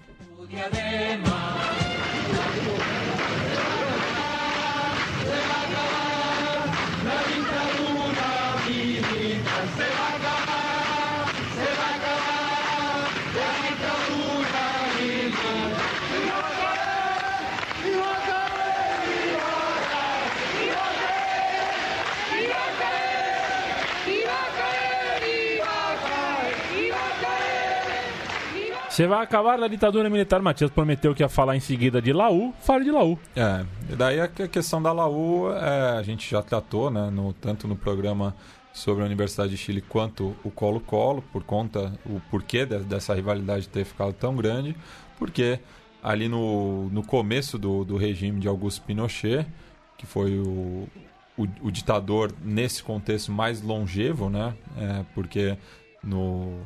[28.96, 32.54] Você vai acabar a ditadura militar, Matias prometeu que ia falar em seguida de Laú,
[32.62, 33.20] fale de Laú.
[33.36, 37.34] É, e daí a que- questão da Laú, é, a gente já tratou, né, no,
[37.34, 38.34] tanto no programa
[38.72, 43.68] sobre a Universidade de Chile quanto o Colo-Colo, por conta, o porquê de- dessa rivalidade
[43.68, 44.74] ter ficado tão grande,
[45.20, 45.60] porque
[46.02, 49.46] ali no, no começo do, do regime de Augusto Pinochet,
[49.98, 50.88] que foi o,
[51.38, 55.58] o, o ditador nesse contexto mais longevo, né, é, porque
[56.02, 56.62] no,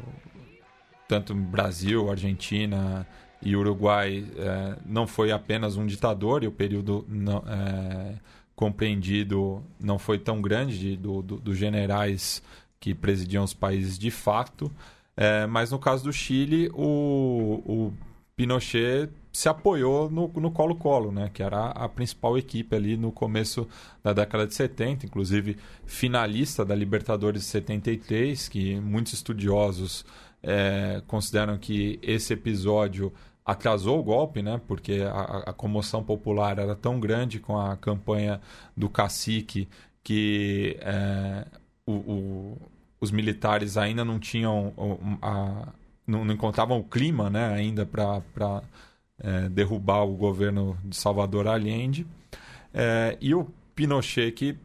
[1.09, 3.05] tanto Brasil, Argentina
[3.41, 8.13] e Uruguai eh, não foi apenas um ditador e o período não, eh,
[8.55, 12.43] compreendido não foi tão grande de- do- do- dos generais
[12.79, 14.71] que presidiam os países de fato.
[15.17, 17.93] É, mas no caso do Chile, o, o
[18.37, 21.29] Pinochet se apoiou no no Colo-Colo, né?
[21.33, 23.67] que era a principal equipe ali no começo
[24.03, 30.05] da década de 70, inclusive finalista da Libertadores de 73, que muitos estudiosos
[30.43, 33.11] é, consideram que esse episódio
[33.45, 34.59] atrasou o golpe, né?
[34.67, 38.39] Porque a, a comoção popular era tão grande com a campanha
[38.77, 39.67] do cacique
[40.03, 41.45] que é,
[41.85, 42.57] o- o-
[43.01, 44.73] os militares ainda não tinham
[45.21, 45.67] a-
[46.05, 47.53] não, não encontravam o clima, né?
[47.53, 48.21] Ainda para
[49.51, 52.05] derrubar o governo de Salvador Allende.
[52.73, 54.55] É, e o Pinochet que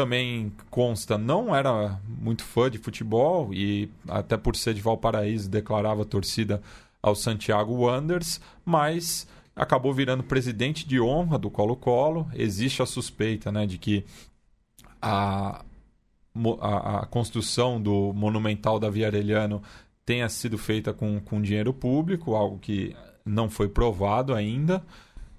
[0.00, 6.06] também consta, não era muito fã de futebol e até por ser de Valparaíso declarava
[6.06, 6.62] torcida
[7.02, 12.26] ao Santiago Wanderers, mas acabou virando presidente de honra do Colo-Colo.
[12.32, 14.06] Existe a suspeita né, de que
[15.02, 15.62] a,
[16.62, 19.62] a, a construção do Monumental da Via Arellano
[20.06, 24.82] tenha sido feita com, com dinheiro público, algo que não foi provado ainda.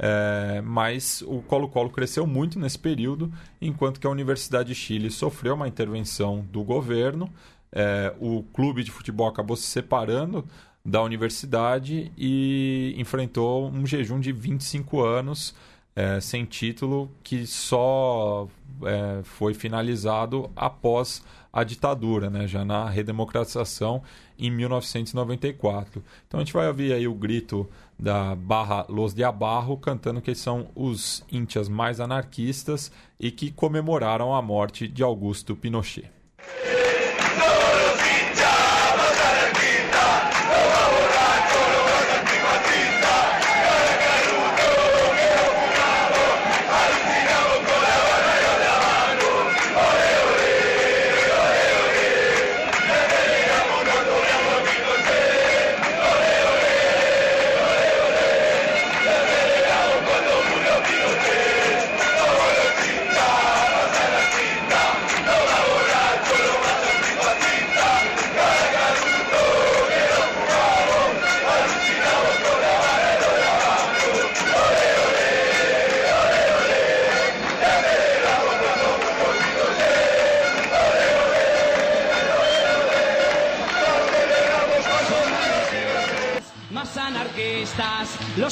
[0.03, 5.53] É, mas o Colo-Colo cresceu muito nesse período, enquanto que a Universidade de Chile sofreu
[5.53, 7.29] uma intervenção do governo.
[7.71, 10.43] É, o clube de futebol acabou se separando
[10.83, 15.53] da universidade e enfrentou um jejum de 25 anos
[15.95, 18.47] é, sem título, que só
[18.83, 24.01] é, foi finalizado após a ditadura, né, já na redemocratização
[24.39, 26.03] em 1994.
[26.27, 27.69] Então a gente vai ouvir aí o grito
[28.01, 34.33] da Barra Los de Abarro cantando que são os íntias mais anarquistas e que comemoraram
[34.33, 36.09] a morte de Augusto Pinochet.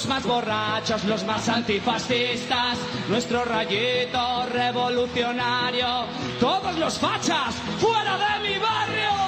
[0.10, 6.06] Más borrachos, los más antifascistas, nuestro rayito revolucionario,
[6.40, 9.19] todos los fachas fuera de mi barrio.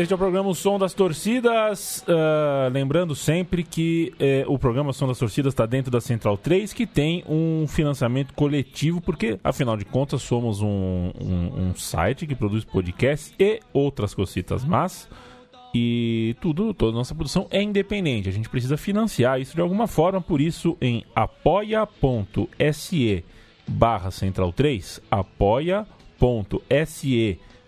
[0.00, 2.04] Este é o programa O Som das Torcidas.
[2.06, 6.72] ah, lembrando sempre que eh, o programa Som das Torcidas está dentro da Central 3,
[6.72, 12.34] que tem um financiamento coletivo, porque, afinal de contas, somos um, um- um site que
[12.36, 15.08] produz podcasts e outras cositas más.
[15.74, 18.28] E tudo, toda nossa produção é independente.
[18.28, 22.44] A gente precisa financiar isso de alguma forma, por isso em apoia.se
[23.66, 25.88] barra central 3, apoia.se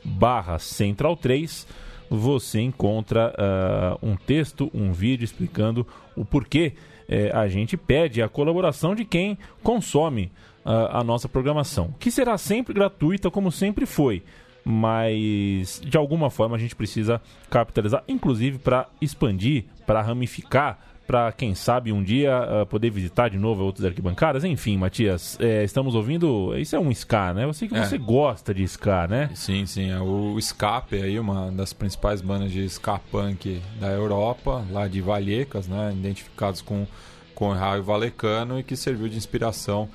[0.04, 1.66] barra central 3,
[2.10, 6.74] você encontra ah, um texto, um vídeo explicando o porquê
[7.08, 10.32] eh, a gente pede a colaboração de quem consome
[10.64, 14.22] ah, a nossa programação, que será sempre gratuita, como sempre foi
[14.62, 20.78] mas de alguma forma a gente precisa capitalizar, inclusive para expandir, para ramificar,
[21.10, 24.44] para quem sabe um dia ah, poder visitar de novo outras arquibancadas.
[24.44, 26.56] Enfim, Matias, eh, estamos ouvindo.
[26.56, 27.42] Isso é um ska, né?
[27.46, 27.84] Eu sei que É.
[27.84, 29.28] você gosta de ska, né?
[29.34, 29.90] Sim, sim.
[29.90, 35.00] É o Escape aí, uma das principais bandas de ska punk da Europa, lá de
[35.00, 35.92] Vallecas, né?
[35.92, 36.86] Identificados com,
[37.34, 39.88] com o raio valecano e que serviu de inspiração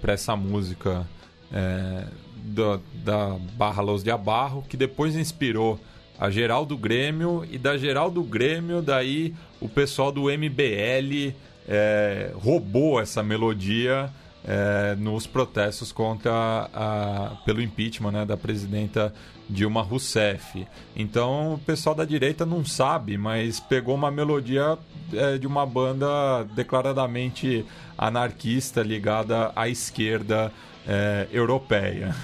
[0.00, 1.06] para essa música
[1.52, 2.06] é,
[2.42, 5.78] da, da Barra Los de Abarro, que depois inspirou
[6.18, 11.34] a geral do Grêmio e da geral do Grêmio, daí o pessoal do MBL
[11.68, 14.10] é, roubou essa melodia
[14.46, 19.12] é, nos protestos contra a, pelo impeachment né, da presidenta
[19.48, 20.66] Dilma Rousseff.
[20.94, 24.78] Então o pessoal da direita não sabe, mas pegou uma melodia
[25.12, 27.64] é, de uma banda declaradamente
[27.96, 30.52] anarquista ligada à esquerda
[30.86, 32.14] é, europeia.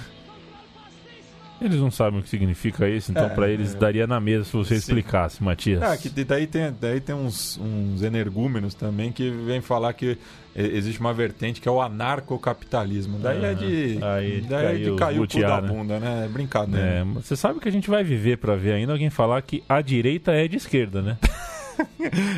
[1.61, 3.77] Eles não sabem o que significa isso, então É, pra eles é.
[3.77, 4.79] daria na mesa se você Sim.
[4.79, 5.81] explicasse, Matias.
[5.81, 10.17] É, que daí tem, daí tem uns, uns energúmenos também que vêm falar que
[10.55, 13.19] e- existe uma vertente que é o anarcocapitalismo.
[13.19, 15.67] Daí é de, Aí daí é de caiu cair o cu da né?
[15.67, 16.25] bunda, né?
[16.25, 16.85] É brincadeira.
[16.87, 19.81] É, você sabe que a gente vai viver pra ver ainda alguém falar que a
[19.81, 21.17] direita é de esquerda, né?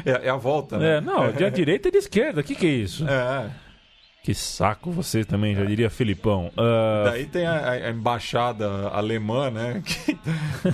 [0.06, 0.98] É, é a volta, né?
[0.98, 3.04] É, não, de a direita é de esquerda, o que, que é isso?
[3.10, 3.50] É,
[4.24, 6.50] Que saco você também, já diria Filipão.
[6.56, 9.84] Ah, Daí tem a, a embaixada alemã, né?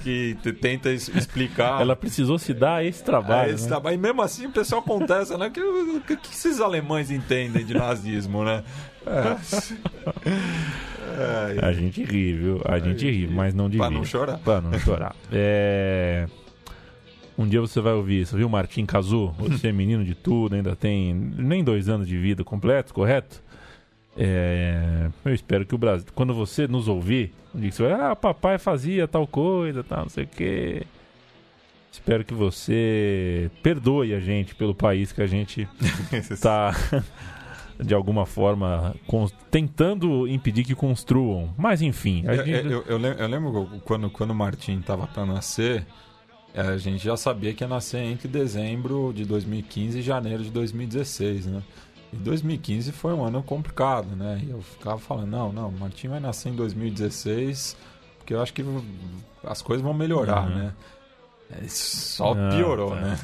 [0.04, 1.82] Que, que tenta es- explicar.
[1.82, 3.56] ela precisou se dar a esse trabalho.
[3.56, 3.70] esse né?
[3.70, 3.96] trabalho.
[3.96, 5.50] E mesmo assim o pessoal acontece, né?
[5.50, 8.64] Que- O que, que esses alemães entendem de nazismo, né?
[9.08, 9.36] É.
[11.66, 12.62] A gente ri, viu?
[12.66, 13.88] A gente ri, mas não devia.
[13.88, 14.38] Pra não chorar.
[14.38, 15.16] Pra não chorar.
[15.32, 16.28] É...
[17.40, 19.34] Um dia você vai ouvir isso, viu, Martim Cazu?
[19.40, 23.42] Você é menino de tudo, ainda tem nem dois anos de vida completos, correto?
[24.18, 25.08] É...
[25.24, 29.26] Eu espero que o Brasil, quando você nos ouvir, você vai, ah, papai fazia tal
[29.26, 30.84] coisa, tal, não sei o quê.
[31.92, 35.68] Espero que você perdoe a gente pelo país que a gente
[36.30, 36.76] está
[37.82, 38.94] de alguma forma
[39.50, 41.54] tentando impedir que construam.
[41.58, 45.26] Mas enfim, Eu, gente- eu- eu lem- eu lembro quando, quando o Martim tava para
[45.26, 45.86] nascer,
[46.54, 50.50] eh, a gente já sabia que ia nascer entre dezembro de 2015 e janeiro de
[50.50, 51.62] 2016, né?
[52.12, 54.42] E 2015 foi um ano complicado, né?
[54.44, 57.78] E eu ficava falando, não, não, o Martim vai nascer em 2016,
[58.18, 58.64] porque eu acho que
[59.44, 60.56] as coisas vão melhorar, Uhum.
[60.56, 60.74] né?
[61.52, 62.96] É, Só Ah, piorou, tá.
[63.02, 63.18] né?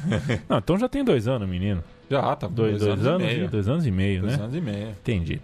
[0.48, 1.82] Não, então já tem dois anos, menino.
[2.10, 3.48] Já, tá com Dois, dois, anos, e meio.
[3.50, 4.44] dois anos e meio, Dois né?
[4.44, 4.88] anos e meio.
[4.90, 5.40] Entendi.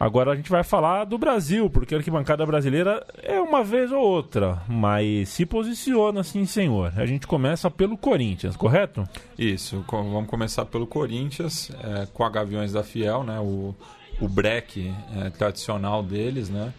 [0.00, 4.00] Agora a gente vai falar do Brasil, porque a arquibancada brasileira é uma vez ou
[4.00, 6.90] outra, mas se posiciona sim, senhor.
[6.96, 9.06] A gente começa pelo Corinthians, correto?
[9.38, 13.38] Isso, vamos começar pelo Corinthians, é, com a Gaviões da Fiel, né?
[13.40, 13.74] O,
[14.18, 16.72] o break é, tradicional deles, né?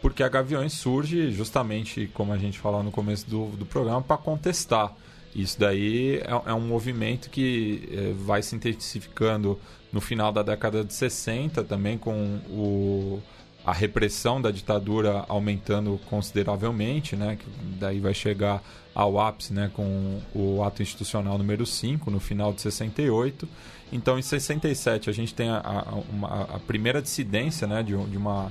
[0.00, 4.16] Porque a Gaviões surge justamente, como a gente falou no começo do, do programa, para
[4.16, 4.94] contestar.
[5.36, 9.60] Isso daí é, é um movimento que é, vai se intensificando
[9.92, 13.20] no final da década de 60, também com o,
[13.64, 17.36] a repressão da ditadura aumentando consideravelmente, né?
[17.36, 17.46] Que
[17.78, 18.62] daí vai chegar
[18.94, 19.70] ao ápice, né?
[19.74, 23.48] Com o ato institucional número 5, no final de 68.
[23.92, 27.82] Então, em 67, a gente tem a, a, uma- a primeira dissidência, né?
[27.82, 28.50] De, de uma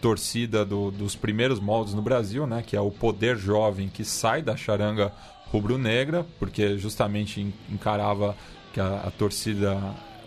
[0.00, 2.62] torcida do- dos primeiros moldes no Brasil, né?
[2.66, 5.10] Que é o poder jovem que sai da charanga
[5.50, 8.36] rubro-negra, porque justamente en- encarava
[8.72, 9.78] que a, a torcida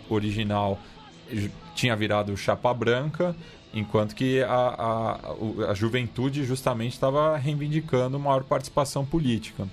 [0.08, 0.78] original
[1.74, 3.34] tinha virado chapa branca,
[3.74, 9.68] enquanto que a, a, a juventude justamente estava reivindicando maior participação política.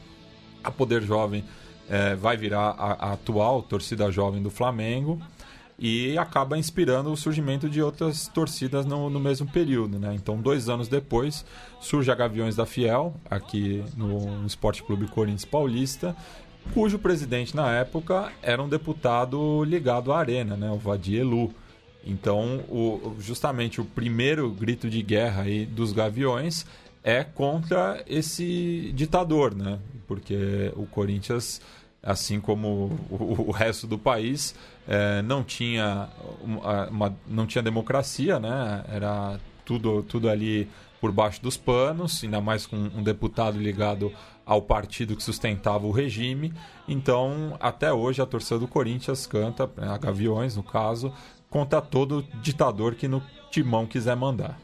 [0.63, 1.43] A Poder Jovem
[1.89, 5.21] eh, vai virar a, a atual torcida jovem do Flamengo
[5.77, 9.99] e acaba inspirando o surgimento de outras torcidas no, no mesmo período.
[9.99, 10.13] Né?
[10.15, 11.45] Então, dois anos depois,
[11.79, 16.15] surge a Gaviões da Fiel, aqui no Esporte Clube Corinthians Paulista,
[16.73, 20.69] cujo presidente na época era um deputado ligado à Arena, né?
[20.71, 21.53] o Vadir Elu.
[22.05, 26.65] Então, o- justamente o primeiro grito de guerra aí dos Gaviões
[27.03, 29.79] é contra esse ditador, né?
[30.07, 31.61] Porque o Corinthians,
[32.01, 34.53] assim como o, o resto do país,
[34.87, 36.09] eh, não tinha
[36.41, 38.83] uma, uma- não tinha democracia, né?
[38.89, 40.67] Era tudo tudo ali
[40.99, 44.11] por baixo dos panos, ainda mais com um deputado ligado
[44.45, 46.53] ao partido que sustentava o regime.
[46.87, 51.13] Então, até hoje a torcida do Corinthians canta, a Gaviões no caso,
[51.49, 53.21] contra todo ditador que no
[53.51, 54.59] timão quiser mandar.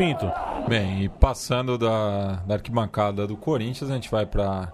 [0.00, 0.32] Pinto.
[0.66, 4.72] Bem, e passando da, da arquibancada do Corinthians, a gente vai para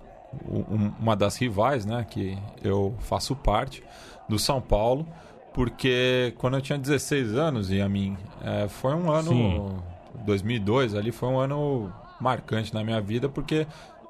[1.01, 3.83] uma das rivais, né, que eu faço parte,
[4.29, 5.05] do São Paulo,
[5.53, 9.77] porque quando eu tinha 16 anos, e a mim, é, foi um ano, Sim.
[10.25, 13.67] 2002 ali, foi um ano marcante na minha vida, porque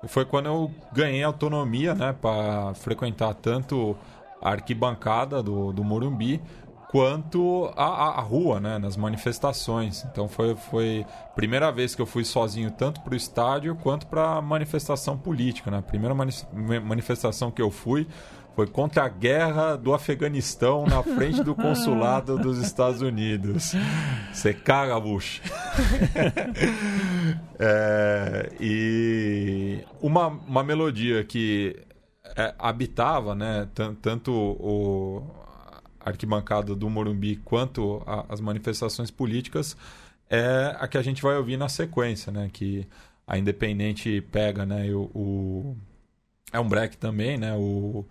[0.09, 3.97] foi quando eu ganhei autonomia, né, para frequentar tanto
[4.43, 6.43] a arquibancada do, do Morumbi,
[6.89, 10.05] quanto a rua, né, nas manifestações.
[10.11, 14.07] Então foi foi a primeira vez que eu fui sozinho tanto para o estádio quanto
[14.07, 15.78] para manifestação política, né?
[15.78, 18.07] A primeira mani- ma- manifestação que eu fui
[18.55, 23.74] foi contra a guerra do Afeganistão na frente do consulado dos Estados Unidos.
[24.32, 25.43] Você caga, Bush.
[27.59, 31.74] É, e uma, uma melodia que
[32.37, 35.22] é, habitava, né, tan- tanto o
[36.07, 39.77] arquibancada do Morumbi quanto as manifestações políticas
[40.31, 42.87] é a que a gente vai ouvir na sequência, né, que
[43.27, 45.77] a Independente pega, né, o, o-
[46.53, 48.05] é um break também, né, o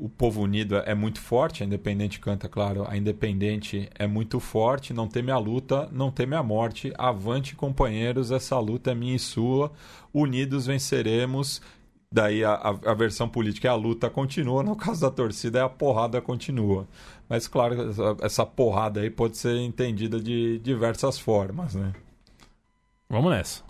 [0.00, 4.94] o povo unido é muito forte, a Independente canta, claro, a Independente é muito forte,
[4.94, 9.18] não teme a luta, não teme a morte, avante companheiros, essa luta é minha e
[9.18, 9.72] sua,
[10.14, 11.60] unidos venceremos.
[12.10, 15.68] Daí a, a, versão política é a luta continua, no caso da torcida é a
[15.68, 16.88] porrada continua.
[17.28, 21.92] Mas claro, essa, essa porrada aí pode ser entendida de diversas formas, né?
[23.10, 23.62] Vamos nessa.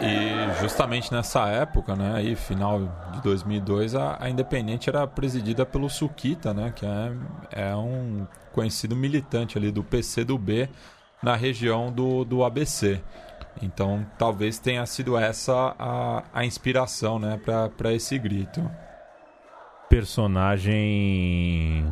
[0.00, 2.80] E justamente nessa época, né, aí final
[3.12, 7.12] de 2002, a, a Independente era presidida pelo Suquita, né, que é,
[7.50, 10.68] é um conhecido militante ali do PC do B
[11.22, 13.00] na região do, do ABC.
[13.62, 17.40] Então, talvez tenha sido essa a, a inspiração, né,
[17.76, 18.70] para esse grito.
[19.88, 21.86] Personagem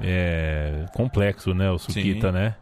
[0.00, 1.70] é, complexo, né?
[1.70, 2.34] O Sukita, Sim.
[2.34, 2.54] né?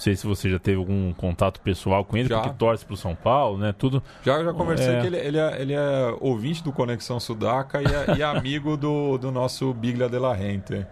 [0.00, 2.40] Não sei se você já teve algum contato pessoal com ele, Já.
[2.40, 3.74] porque torce pro São Paulo, né?
[3.76, 4.02] Tudo.
[4.24, 5.00] Já, já conversei É.
[5.02, 8.78] que ele, ele, é, ele é ouvinte do Conexão Sudaca e é, e é amigo
[8.78, 10.86] do, do nosso Biglia de la Rente.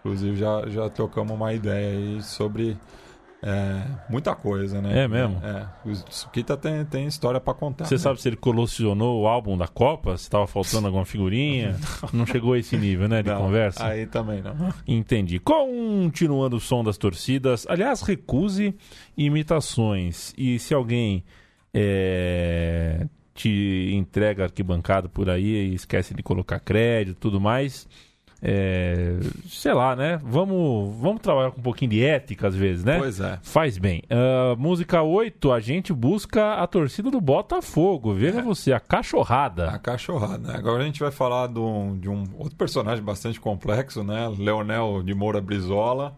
[0.00, 2.76] Inclusive, já, já trocamos uma ideia aí sobre
[3.44, 5.02] é, muita coisa, né?
[5.02, 5.40] É mesmo?
[5.44, 5.66] É.
[5.84, 7.86] O Sukita tem, tem história pra contar.
[7.86, 7.98] Você né?
[7.98, 10.16] sabe se ele colacionou o álbum da Copa?
[10.16, 11.76] Se tava faltando alguma figurinha?
[12.12, 13.20] Não chegou a esse nível, né?
[13.20, 13.84] De Não, conversa?
[13.84, 14.54] Aí também não.
[14.86, 15.40] Entendi.
[15.40, 18.76] Continuando o som das torcidas, aliás, recuse
[19.16, 20.32] imitações.
[20.38, 21.24] E se alguém
[21.74, 27.88] é, te entrega arquibancada por aí e esquece de colocar crédito e tudo mais,
[28.44, 29.18] é,
[29.48, 30.18] sei lá, né?
[30.22, 32.98] Vamos, vamos trabalhar com um pouquinho de ética às vezes, né?
[32.98, 33.38] Pois é.
[33.42, 34.02] Faz bem.
[34.10, 38.12] Ah, música 8, a gente busca a torcida do Botafogo.
[38.12, 38.42] Veja É.
[38.42, 39.70] você, a cachorrada.
[39.70, 40.56] A cachorrada?
[40.56, 44.28] Agora a gente vai falar de um, de um outro personagem bastante complexo, né?
[44.36, 46.16] Leonel de Moura Brizola.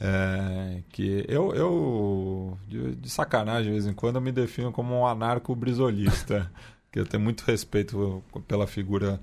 [0.00, 4.94] é, que eu, eu de, de sacanagem, de vez em quando, eu me defino como
[4.94, 6.50] um anarco-brizolista.
[6.90, 9.20] que eu tenho muito respeito pela figura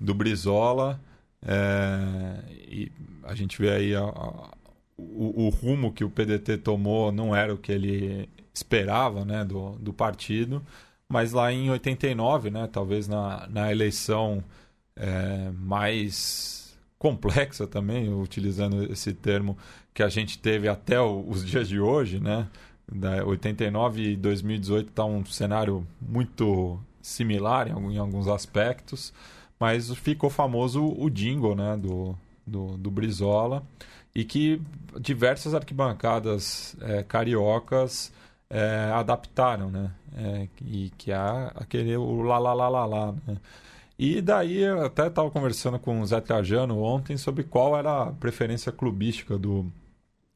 [0.00, 0.98] do Brizola.
[1.46, 2.92] É, e
[3.24, 4.50] a gente vê aí a- a-
[4.96, 9.72] o, o rumo que o PDT tomou não era o que ele esperava né, do,
[9.78, 10.62] do partido.
[11.08, 14.42] Mas lá em 89, né, talvez na, na eleição
[14.96, 19.56] é, mais complexa também, utilizando esse termo
[19.92, 22.48] que a gente teve até o- os dias de hoje, né?
[22.90, 29.12] Da 89 e 2018 está um cenário muito similar em, em alguns aspectos,
[29.62, 33.62] mas ficou famoso o jingle, né, do, do, do Brizola,
[34.12, 34.60] e que
[35.00, 38.12] diversas arquibancadas é, cariocas
[38.50, 39.92] é, adaptaram, né?
[40.16, 41.16] É, e que é
[41.54, 43.36] aquele o lá lá lá lá lá, né?
[43.96, 48.12] E daí eu até estava conversando com o Zé Trajano ontem sobre qual era a
[48.12, 49.70] preferência clubística do,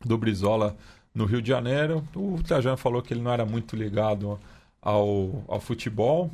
[0.04, 0.76] do Brizola
[1.12, 2.04] no Rio de Janeiro.
[2.14, 4.38] O Trajano falou que ele não era muito ligado
[4.80, 6.30] ao, ao futebol.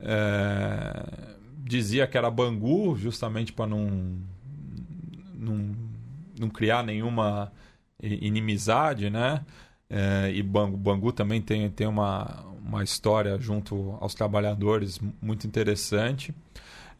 [0.00, 1.38] É,
[1.68, 4.18] dizia que era Bangu, justamente para não,
[5.34, 5.74] não,
[6.38, 7.52] não criar nenhuma
[8.02, 9.44] inimizade, né?
[9.90, 15.46] É, e Bangu, Bangu também tem, tem uma, uma história junto aos trabalhadores mu- muito
[15.46, 16.34] interessante.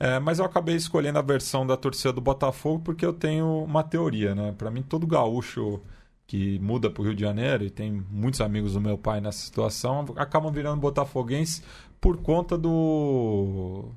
[0.00, 3.82] É, mas eu acabei escolhendo a versão da torcida do Botafogo porque eu tenho uma
[3.82, 4.54] teoria, né?
[4.56, 5.80] Para mim, todo gaúcho
[6.26, 9.38] que muda para o Rio de Janeiro, e tem muitos amigos do meu pai nessa
[9.38, 11.62] situação, acabam virando botafoguenses
[12.00, 13.90] por conta do,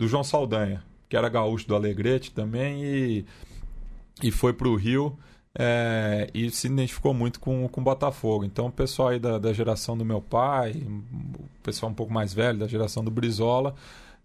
[0.00, 3.24] do João Saldanha, que era gaúcho do Alegrete também, e
[4.22, 5.18] e foi para o Rio
[5.58, 8.44] é, e se identificou muito com o Botafogo.
[8.44, 10.82] Então o pessoal aí da, da geração do meu pai,
[11.38, 13.74] o pessoal um pouco mais velho, da geração do Brizola,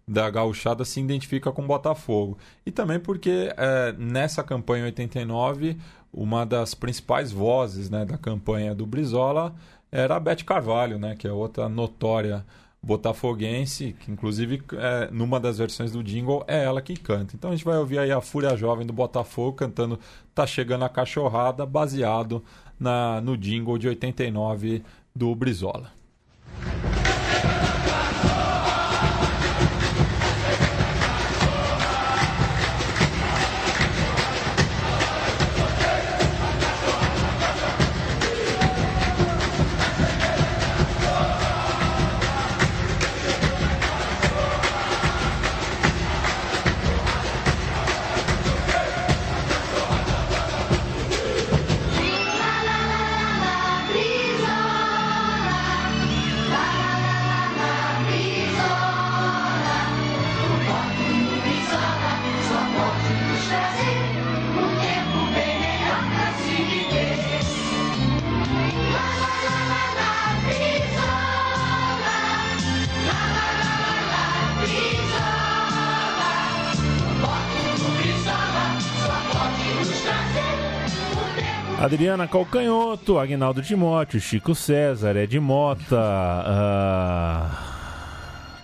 [0.06, 2.38] da gauchada se identifica com o Botafogo.
[2.64, 5.76] E também porque é, nessa campanha em 89,
[6.12, 9.54] uma das principais vozes né, da campanha do Brizola
[9.90, 12.44] era a Beth Carvalho, né, que é outra notória
[12.86, 17.34] botafoguense, que inclusive é, numa das versões do jingle é ela que canta.
[17.34, 19.98] Então a gente vai ouvir aí a Fúria Jovem do Botafogo cantando
[20.32, 22.44] Tá Chegando a Cachorrada, baseado
[22.78, 24.84] na, no jingle de 89
[25.14, 25.90] do Brizola.
[82.16, 87.50] Adriana Calcanhoto, Agnaldo Timóteo, Chico César, Ed Mota, ah,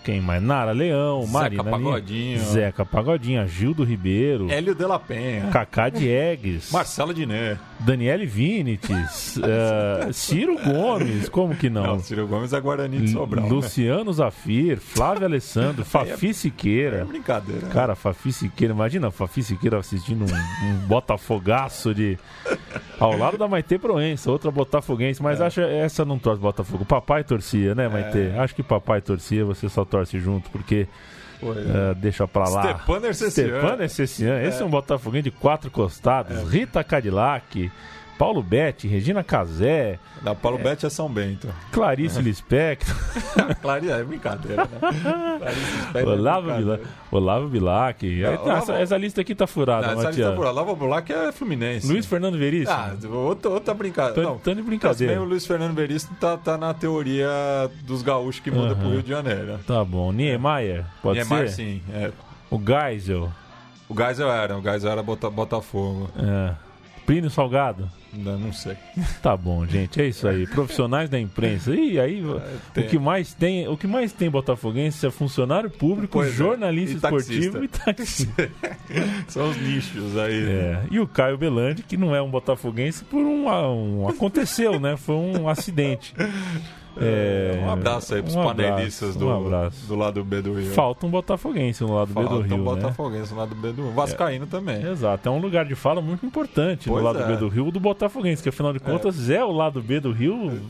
[0.02, 0.42] quem mais?
[0.42, 2.38] Nara Leão, Zeca Marina Lima, Pagodinho.
[2.38, 7.58] Zeca Pagodinho, Gildo Ribeiro, Hélio de la Penha, Cacá Diegues, Marcelo Diné.
[7.84, 11.82] Daniele Vinites, ah, Ciro Gomes, como que não?
[11.82, 13.44] Não, Ciro Gomes é Guarani de Sobral.
[13.44, 13.50] né?
[13.50, 17.04] Luciano Zafir, Flávio Alessandro, Fafi É Siqueira.
[17.04, 17.66] brincadeira.
[17.66, 17.72] né?
[17.72, 22.18] Cara, Fafi Siqueira, imagina Fafi Siqueira assistindo um, um botafogaço de.
[23.00, 25.46] Ao lado da Maite Proença, outra botafoguense, mas É.
[25.46, 26.84] acho essa não torce Botafogo.
[26.84, 28.18] Papai torcia, né, Maite?
[28.38, 30.86] Acho que papai torcia, você só torce junto, porque
[31.50, 32.62] Eh, deixa pra lá.
[32.62, 33.58] Stepan Ercecian.
[33.58, 33.82] Stepan
[34.46, 36.48] esse é um botafoguense de quatro costados.
[36.50, 37.70] Rita Cadillac,
[38.22, 41.48] Paulo Betti, Regina Casé, Da Paulo Betti é São Bento.
[41.72, 42.94] Clarice Lispector.
[43.60, 44.78] Clarinha, é brincadeira, né?
[45.38, 46.76] Clarice Lispector é Olavo, brincadeira.
[46.76, 48.06] Bila, Olavo Bilac.
[48.22, 50.16] Não, tá, Olavo- essa, essa lista aqui tá furada, Não, essa Matias.
[50.18, 50.52] lista por lá.
[50.52, 51.88] Lava Bulac é Fluminense.
[51.88, 52.70] Luiz Fernando Veríssimo.
[52.70, 54.14] Ah, outra, outra brincadeira.
[54.14, 55.14] Tô- Não, tô de brincadeira.
[55.14, 57.28] bem, o Luiz Fernando Veríssimo tá, tá na teoria
[57.82, 58.92] dos gaúchos que muda pro Aham.
[58.92, 59.58] Rio de Janeiro.
[59.66, 60.12] Tá bom.
[60.12, 61.56] Niemeyer, pode Niemeyer, ser?
[61.56, 61.82] sim.
[61.92, 62.12] é.
[62.48, 63.32] O Geisel.
[63.88, 66.08] O Geisel era, o Geisel era Bota, Botafogo.
[66.16, 66.54] É.
[67.12, 67.90] Plínio Salgado.
[68.10, 68.74] Não, não sei.
[69.22, 70.46] Tá bom, gente, é isso aí.
[70.46, 71.74] Profissionais da imprensa.
[71.74, 72.22] E aí,
[72.72, 76.32] tem- o que mais tem, o que mais tem botafoguense é funcionário público, Pois é,
[76.32, 77.34] jornalista e taxista.
[77.34, 78.50] esportivo e taxista.
[79.28, 80.42] São os nichos aí.
[80.42, 80.82] É.
[80.90, 84.96] E o Caio Belandi, que não é um botafoguense por um, um aconteceu, né?
[84.96, 86.14] Foi um acidente.
[87.00, 90.72] É, um abraço aí pros um panelistas do, um do lado B do Rio.
[90.72, 92.64] Falta um botafoguense no lado B do Falta Rio, um né?
[92.64, 93.92] Botafoguense no lado B do Rio.
[93.92, 94.82] Vascaíno também.
[94.86, 97.26] Exato, é um lugar de fala muito importante Pois no lado é.
[97.26, 100.60] B do Rio do Botafoguense, que afinal de contas é, o lado B do Rio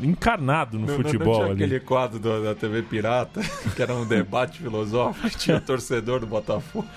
[0.00, 1.64] encarnado no Não- não- futebol não tinha ali.
[1.64, 3.40] aquele quadro do- da TV Pirata,
[3.74, 6.86] que era um debate filosófico, tinha torcedor do Botafogo.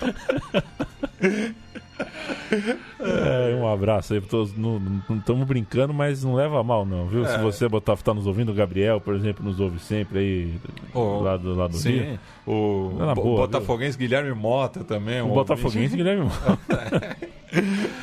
[3.00, 4.56] É, um abraço aí pra todos.
[4.56, 4.80] Não
[5.18, 7.24] estamos brincando, mas não leva a mal, não, viu?
[7.26, 7.38] Se É.
[7.38, 10.54] você botar, tá nos ouvindo, o Gabriel, por exemplo, nos ouve sempre aí
[10.94, 12.02] Oh, lá do lado do Rio.
[12.04, 15.20] Sim, o É boa, Botafoguense Guilherme Mota também.
[15.20, 17.16] O um Botafoguense Guilherme Mota.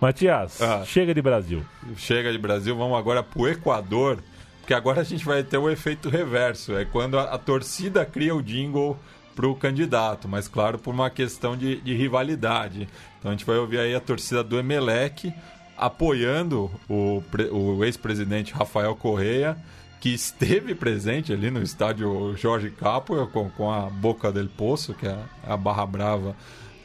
[0.00, 0.82] Matias, Ah.
[0.84, 1.62] chega de Brasil.
[1.96, 4.18] Chega de Brasil, vamos agora pro Equador,
[4.60, 6.76] porque agora a gente vai ter o efeito reverso.
[6.76, 8.98] É quando a, a torcida cria o jingle
[9.34, 12.88] pro candidato, mas claro, por uma questão de, de rivalidade.
[13.18, 15.32] Então a gente vai ouvir aí a torcida do Emelec
[15.76, 19.56] apoiando o, o ex-presidente Rafael Correia,
[20.00, 25.06] que esteve presente ali no estádio Jorge Capo com, com a Boca del Poço, que
[25.06, 26.36] é a barra brava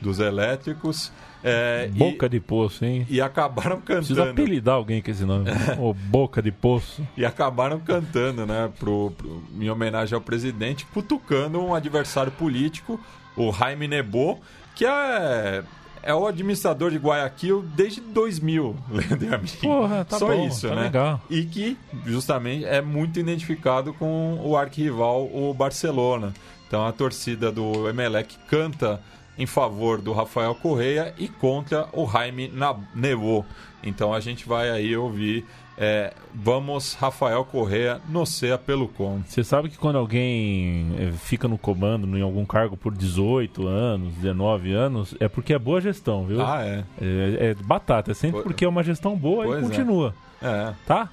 [0.01, 1.11] dos elétricos.
[1.43, 3.07] É, e- Boca de Poço, hein?
[3.09, 5.49] e acabaram Precisa cantando apelidar alguém com esse nome.
[5.79, 7.07] Ô, Boca de Poço.
[7.15, 12.99] e acabaram cantando, né, pro, pro- em homenagem ao presidente, cutucando um adversário político,
[13.37, 14.37] o Jaime Nebo,
[14.75, 15.63] que é,
[16.03, 19.47] é o administrador de Guayaquil desde 2000, Leandro Amin.
[19.61, 20.81] Porra, tá Só bom, isso, tá né?
[20.83, 21.21] legal.
[21.29, 26.33] E que, justamente, é muito identificado com o arquirrival, o Barcelona.
[26.67, 29.01] Então, a torcida do Emelec canta
[29.39, 32.51] em favor do Rafael Correia e contra o Jaime
[32.93, 33.43] Nebo.
[33.81, 35.45] Então, a gente vai aí ouvir
[35.81, 39.21] é, vamos Rafael Correa no CEA pelo com.
[39.25, 44.13] Você sabe que quando alguém eh, fica no comando em algum cargo por 18 anos,
[44.15, 46.41] 19 anos, é porque é boa gestão, viu?
[46.45, 46.83] Ah, é.
[47.01, 49.67] É, é batata, é sempre porque é uma gestão boa Pois e é.
[49.69, 50.73] continua, É.
[50.85, 51.09] tá?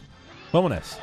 [0.53, 0.99] Vamos nessa.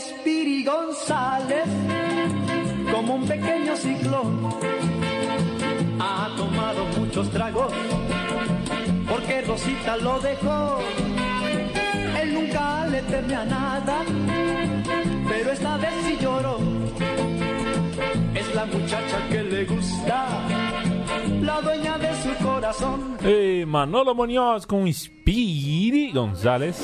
[0.00, 1.66] Venir a Spiri González
[2.90, 4.48] como un pequeño ciclón.
[5.98, 7.72] Ha tomado muchos tragos
[9.08, 10.78] porque Rosita lo dejó.
[12.20, 14.02] Él nunca le teme a nada,
[15.28, 16.58] pero esta vez sí lloró.
[18.34, 20.26] Es la muchacha que le gusta,
[21.40, 23.16] la dueña de su corazón.
[23.22, 26.78] Ei, Manolo Munhoz com Spiri Gonzalez.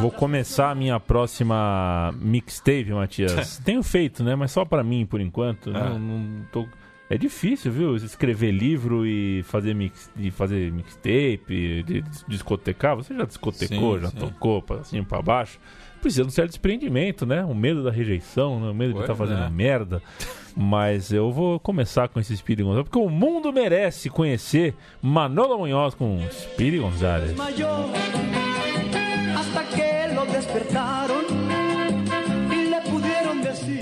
[0.00, 3.58] Vou começar a minha próxima mixtape, Matias.
[3.64, 4.34] Tenho feito, né?
[4.34, 5.70] Mas só pra mim, por enquanto.
[5.70, 6.66] Não, não tô...
[7.08, 7.94] É difícil, viu?
[7.94, 10.10] Escrever livro e fazer, mix...
[10.16, 12.96] e fazer mixtape, de discotecar.
[12.96, 14.16] Você já discotecou, Sim, já sim.
[14.16, 15.60] tocou pra cima e pra baixo.
[16.00, 17.44] Precisa de um certo desprendimento, né?
[17.44, 18.70] O medo da rejeição, né?
[18.70, 19.50] o medo de estar fazendo é.
[19.50, 20.02] merda.
[20.58, 25.94] Mas eu vou começar com esse Speedy Gonzalez, porque o mundo merece conhecer Manolo Munhoz
[25.94, 27.36] com Speedy Gonzalez.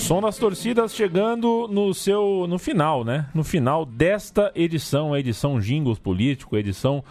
[0.00, 3.26] Som das torcidas chegando no seu no final, né?
[3.32, 7.04] No final desta edição, a edição Jingles Político, a edição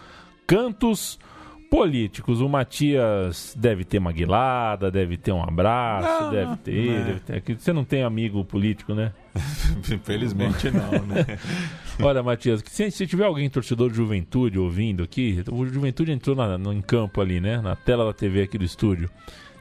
[0.46, 1.33] Cantos Políticos.
[1.76, 6.56] O Matias deve ter uma guilada, deve ter um abraço, Não, deve não.
[6.56, 7.04] ter, É.
[7.04, 7.58] deve ter.
[7.58, 9.12] Você não tem amigo político, né?
[9.92, 11.38] Infelizmente não, né?
[12.00, 16.56] Olha, Matias, se, se tiver alguém torcedor de Juventude ouvindo aqui, o Juventude entrou na,
[16.56, 17.60] no, em campo ali, né?
[17.60, 19.10] Na tela da TV aqui do estúdio.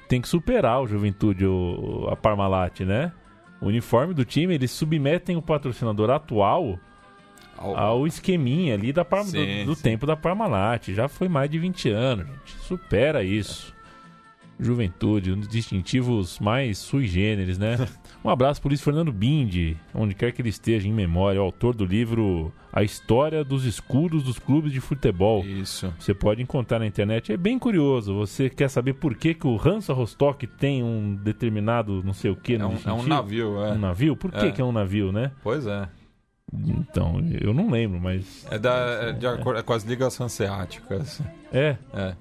[0.08, 3.12] Tem que superar o Juventude, o, a Parmalat, né?
[3.62, 6.78] O uniforme do time, eles submetem o patrocinador atual
[7.58, 9.84] ao esqueminha ali da Parma- Sim, do, do sim.
[9.84, 10.90] tempo da Parmalat.
[10.94, 12.58] Já foi mais de 20 anos, gente.
[12.66, 13.74] Supera isso.
[14.60, 17.76] Juventude, um dos distintivos mais sui generis, né?
[18.24, 21.76] Um abraço por isso, Fernando Bindi, onde quer que ele esteja, em memória, o autor
[21.76, 25.44] do livro A História dos Escudos dos Clubes de Futebol.
[25.44, 25.94] Isso.
[26.00, 27.34] Você pode encontrar na internet.
[27.34, 28.16] É bem curioso.
[28.16, 32.36] Você quer saber por que, que o Hansa Rostock tem um determinado não sei o
[32.38, 33.74] que É no um, é um navio, é.
[33.74, 34.16] Um navio?
[34.16, 34.52] Por que, É.
[34.52, 35.32] que é um navio, né?
[35.44, 35.90] Pois é.
[36.68, 38.46] Então, eu não lembro, mas.
[38.52, 38.74] É, da,
[39.10, 41.22] é de acordo é com as ligas hanseáticas.
[41.52, 42.16] É, É.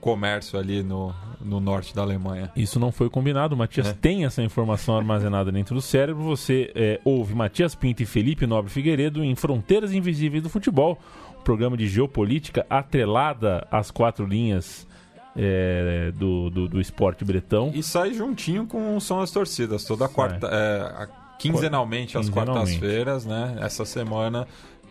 [0.00, 2.52] Comércio ali no, no norte da Alemanha.
[2.54, 3.54] isso não foi combinado.
[3.54, 3.92] O Matias É.
[3.94, 6.22] tem essa informação armazenada dentro do cérebro.
[6.24, 10.98] Você é, ouve Matias Pinto e Felipe Nobre Figueiredo em Fronteiras Invisíveis do Futebol,
[11.38, 14.86] um programa de geopolítica atrelada às quatro linhas
[15.34, 17.72] é, do, do, do esporte bretão.
[17.74, 19.84] E sai juntinho com o som das torcidas.
[19.84, 20.48] Toda quarta.
[20.48, 23.56] É, a- quinzenalmente, às quartas-feiras, né?
[23.60, 24.46] Essa semana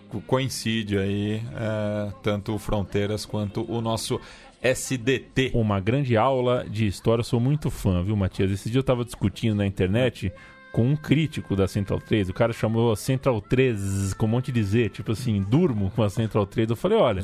[0.10, 4.20] co- coincide aí é, tanto o Fronteiras quanto o nosso
[4.62, 5.51] SDT.
[5.54, 7.20] uma grande aula de história.
[7.22, 8.49] Eu sou muito fã, viu, Matias?
[8.51, 10.32] Esse dia eu tava discutindo na internet
[10.72, 12.30] com um crítico da Central 3.
[12.30, 16.01] O cara chamou a Central 3 com um monte de Z, tipo assim, durmo com
[16.01, 16.70] a Central 3.
[16.70, 17.22] Eu falei, olha,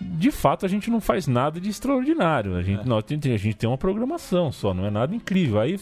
[0.00, 2.56] de fato a gente não faz nada de extraordinário.
[2.56, 5.60] A gente, nós tem- a gente tem uma programação só, não é nada incrível.
[5.60, 5.78] Aí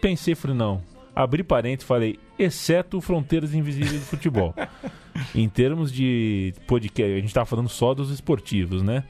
[0.00, 0.82] pensei, falei, não.
[1.22, 4.54] Abri parênteses e falei, exceto Fronteiras Invisíveis do Futebol.
[5.34, 9.04] em termos de podcast, a gente tava falando só dos esportivos, né?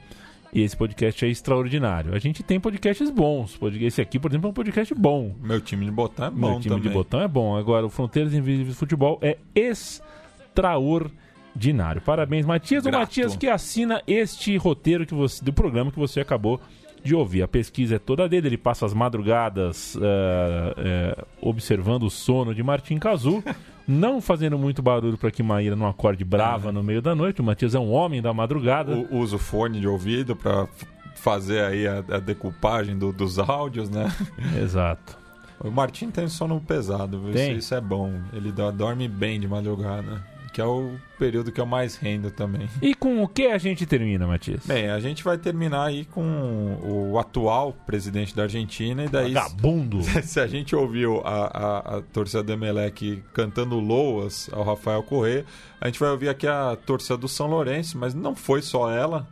[0.53, 2.13] E esse podcast é extraordinário.
[2.13, 3.57] A gente tem podcasts bons.
[3.79, 5.33] Esse aqui, por exemplo, é um podcast bom.
[5.41, 6.89] Meu time de botão é Meu bom time também.
[6.89, 7.55] de botão é bom.
[7.55, 12.01] Agora, o Fronteiras Invisíveis do Futebol é extraordinário.
[12.01, 12.85] Parabéns, Matias.
[12.85, 12.99] O Grato.
[12.99, 16.80] Matias que assina este roteiro que você, do programa que você acabou de
[17.15, 17.41] ouvir.
[17.43, 22.61] A pesquisa é toda dele, ele passa as madrugadas eh, eh, observando o sono de
[22.63, 23.43] Martim Cazu,
[23.87, 27.41] não fazendo muito barulho para que Maíra não acorde brava no meio da noite.
[27.41, 29.07] O Matias é um homem da madrugada.
[29.11, 30.67] Usa o fone de ouvido para
[31.15, 34.11] fazer aí a, a decupagem do- dos áudios, né?
[34.61, 35.19] Exato.
[35.63, 37.29] O Martim tem sono pesado, viu?
[37.31, 38.11] Isso, isso é bom.
[38.33, 40.23] Ele dorme bem de madrugada,
[40.53, 42.69] que é o período que eu mais rendo também.
[42.81, 44.65] E com o que a gente termina, Matias?
[44.65, 50.01] Bem, a gente vai terminar aí com o atual presidente da Argentina e daí Vagabundo.
[50.23, 55.45] se a gente ouviu a, a, a torcida do Emelec cantando loas ao Rafael Corrêa,
[55.79, 59.27] a gente vai ouvir aqui a torcida do São Lourenço, mas não foi só ela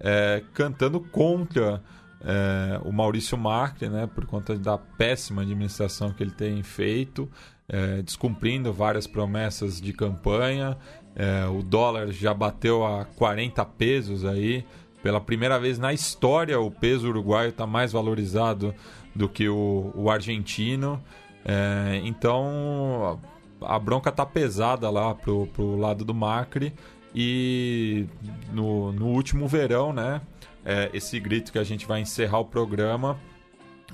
[0.00, 1.82] é, cantando contra
[2.20, 7.28] é, o Maurício Macri, né, por conta da péssima administração que ele tem feito,
[7.68, 10.76] é, descumprindo várias promessas de campanha.
[11.14, 14.64] É, o dólar já bateu a 40 pesos aí.
[15.02, 18.74] Pela primeira vez na história, o peso uruguaio está mais valorizado
[19.14, 21.02] do que o, o argentino.
[21.44, 23.20] É, então
[23.60, 26.72] a bronca tá pesada lá pro, pro lado do Macri.
[27.14, 28.06] E
[28.52, 30.20] no, no último verão, né?
[30.68, 33.18] é, esse grito que a gente vai encerrar o programa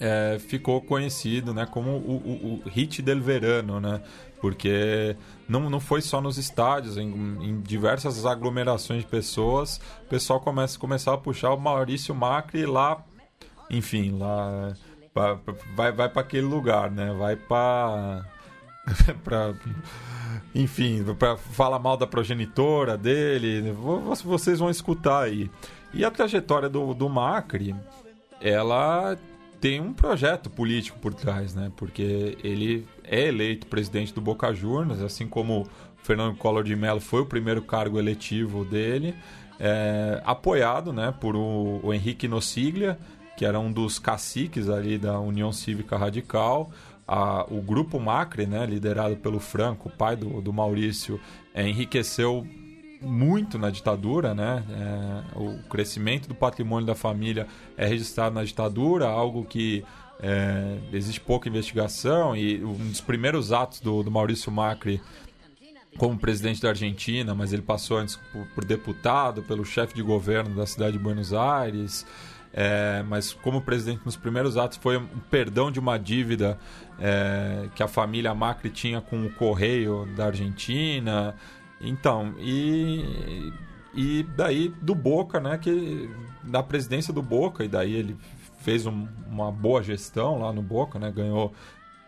[0.00, 4.00] é, ficou conhecido né, como o, o, o hit del verano, né?
[4.40, 5.16] Porque
[5.48, 10.78] não, não foi só nos estádios, em, em diversas aglomerações de pessoas, o pessoal começa,
[10.78, 13.02] começava a puxar o Maurício Macri lá,
[13.70, 14.74] enfim, lá
[15.14, 17.14] pra- pra- vai, vai para aquele lugar, né?
[17.18, 18.26] Vai para
[19.24, 19.54] para
[20.54, 25.50] enfim, para falar mal da progenitora dele, vo- vocês vão escutar aí.
[25.92, 27.74] E a trajetória do, do Macri,
[28.40, 29.16] ela
[29.64, 31.72] tem um projeto político por trás, né?
[31.74, 35.66] Porque ele é eleito presidente do Boca Juniors, assim como
[36.02, 39.14] Fernando Collor de Mello foi o primeiro cargo eletivo dele,
[39.58, 42.98] é, apoiado, né, por o, o Henrique Nociglia,
[43.38, 46.70] que era um dos caciques ali da União Cívica Radical.
[47.08, 51.18] A- o grupo Macri, né, liderado pelo Franco, pai do, do Maurício,
[51.54, 52.46] é, enriqueceu
[53.04, 54.64] muito na ditadura, né?
[54.70, 57.46] É, o crescimento do patrimônio da família
[57.76, 59.84] é registrado na ditadura, algo que
[60.20, 65.00] é, existe pouca investigação e um dos primeiros atos do, do Maurício Macri
[65.96, 70.54] como presidente da Argentina, mas ele passou antes por, por deputado, pelo chefe de governo
[70.54, 72.06] da cidade de Buenos Aires.
[72.56, 76.56] É, mas como presidente nos primeiros atos foi um perdão de uma dívida
[77.00, 81.34] é, que a família Macri tinha com o Correio da Argentina.
[81.84, 83.52] Então, e,
[83.94, 86.10] e daí do Boca, né, que
[86.42, 88.16] da presidência do Boca, e daí ele
[88.60, 91.52] fez um- uma boa gestão lá no Boca, né, ganhou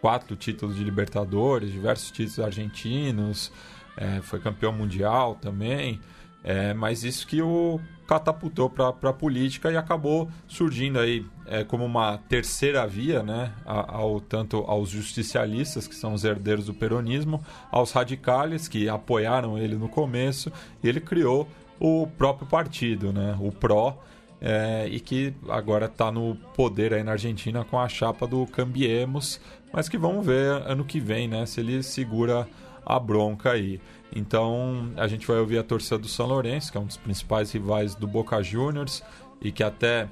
[0.01, 3.53] quatro títulos de Libertadores, diversos títulos argentinos,
[3.97, 6.01] é, foi campeão mundial também.
[6.47, 11.85] É, mas isso que o catapultou para a política e acabou surgindo aí é, como
[11.85, 17.91] uma terceira via, né, ao, tanto aos justicialistas, que são os herdeiros do peronismo, aos
[17.91, 20.53] radicales, que apoiaram ele no começo,
[20.85, 21.49] e ele criou
[21.81, 23.95] o próprio partido, né, o PRO,
[24.41, 29.41] é, e que agora está no poder aí na Argentina com a chapa do Cambiemos,
[29.73, 32.47] mas que vamos ver ano que vem, né, se ele segura
[32.87, 33.81] a bronca aí.
[34.15, 37.51] Então a gente vai ouvir a torcida do São Lourenço, que é um dos principais
[37.53, 39.03] rivais do Boca Juniors
[39.43, 40.09] e que até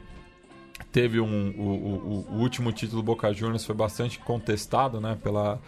[0.92, 5.60] teve um, o, o- o último título do Boca Juniors foi bastante contestado, né, pela,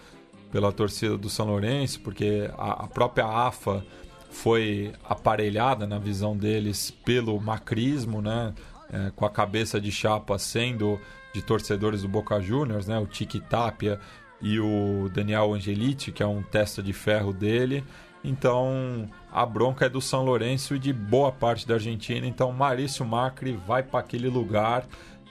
[0.50, 3.84] pela torcida do São Lourenço, porque a, a própria AFA
[4.30, 8.52] foi aparelhada na visão deles pelo macrismo, né,
[8.92, 11.00] é, com a cabeça de chapa sendo
[11.32, 14.00] de torcedores do Boca Juniors, né, o Tiki Tapia
[14.40, 17.82] e o Daniel Angeliti, que é um testa de ferro dele.
[18.22, 22.26] Então a bronca é do São Lourenço e de boa parte da Argentina.
[22.26, 24.84] Então Maurício Macri vai para aquele lugar,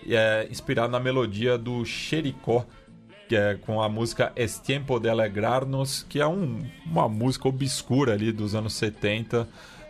[0.07, 2.65] é, inspirado na melodia do Xericó,
[3.27, 8.13] que é com a música Es Tiempo de Alegrarnos, que é um- uma música obscura
[8.13, 9.47] ali dos anos 70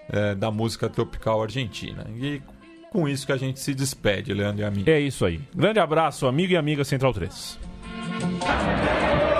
[0.08, 2.06] é, da música tropical argentina.
[2.16, 2.40] E
[2.92, 4.90] com isso que a gente se despede, Leandro e amigo.
[4.90, 5.42] É isso aí.
[5.54, 7.60] Grande abraço, amigo e amiga Central 3.
[8.22, 9.35] Mauricio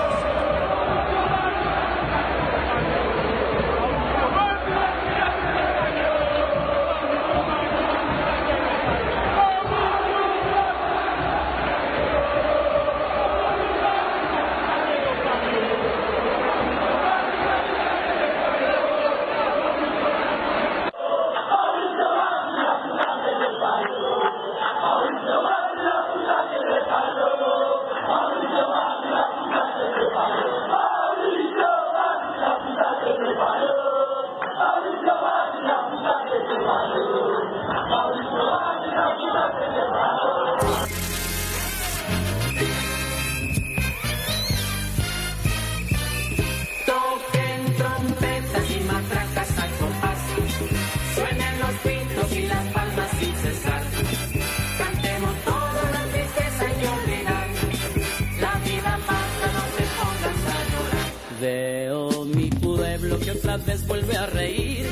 [63.86, 64.86] vuelve a reír.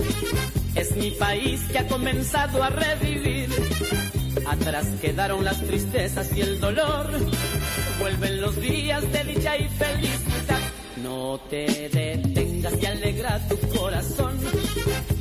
[0.74, 3.48] Es mi país que ha comenzado a revivir.
[4.46, 7.10] Atrás quedaron las tristezas y el dolor.
[8.00, 10.60] Vuelven los días de dicha y felicidad.
[11.02, 14.38] No te detengas y alegra tu corazón.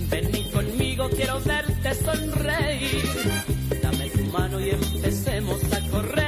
[0.10, 3.04] Vení conmigo quiero verte sonreír.
[3.82, 6.23] Dame tu mano y empecemos a correr.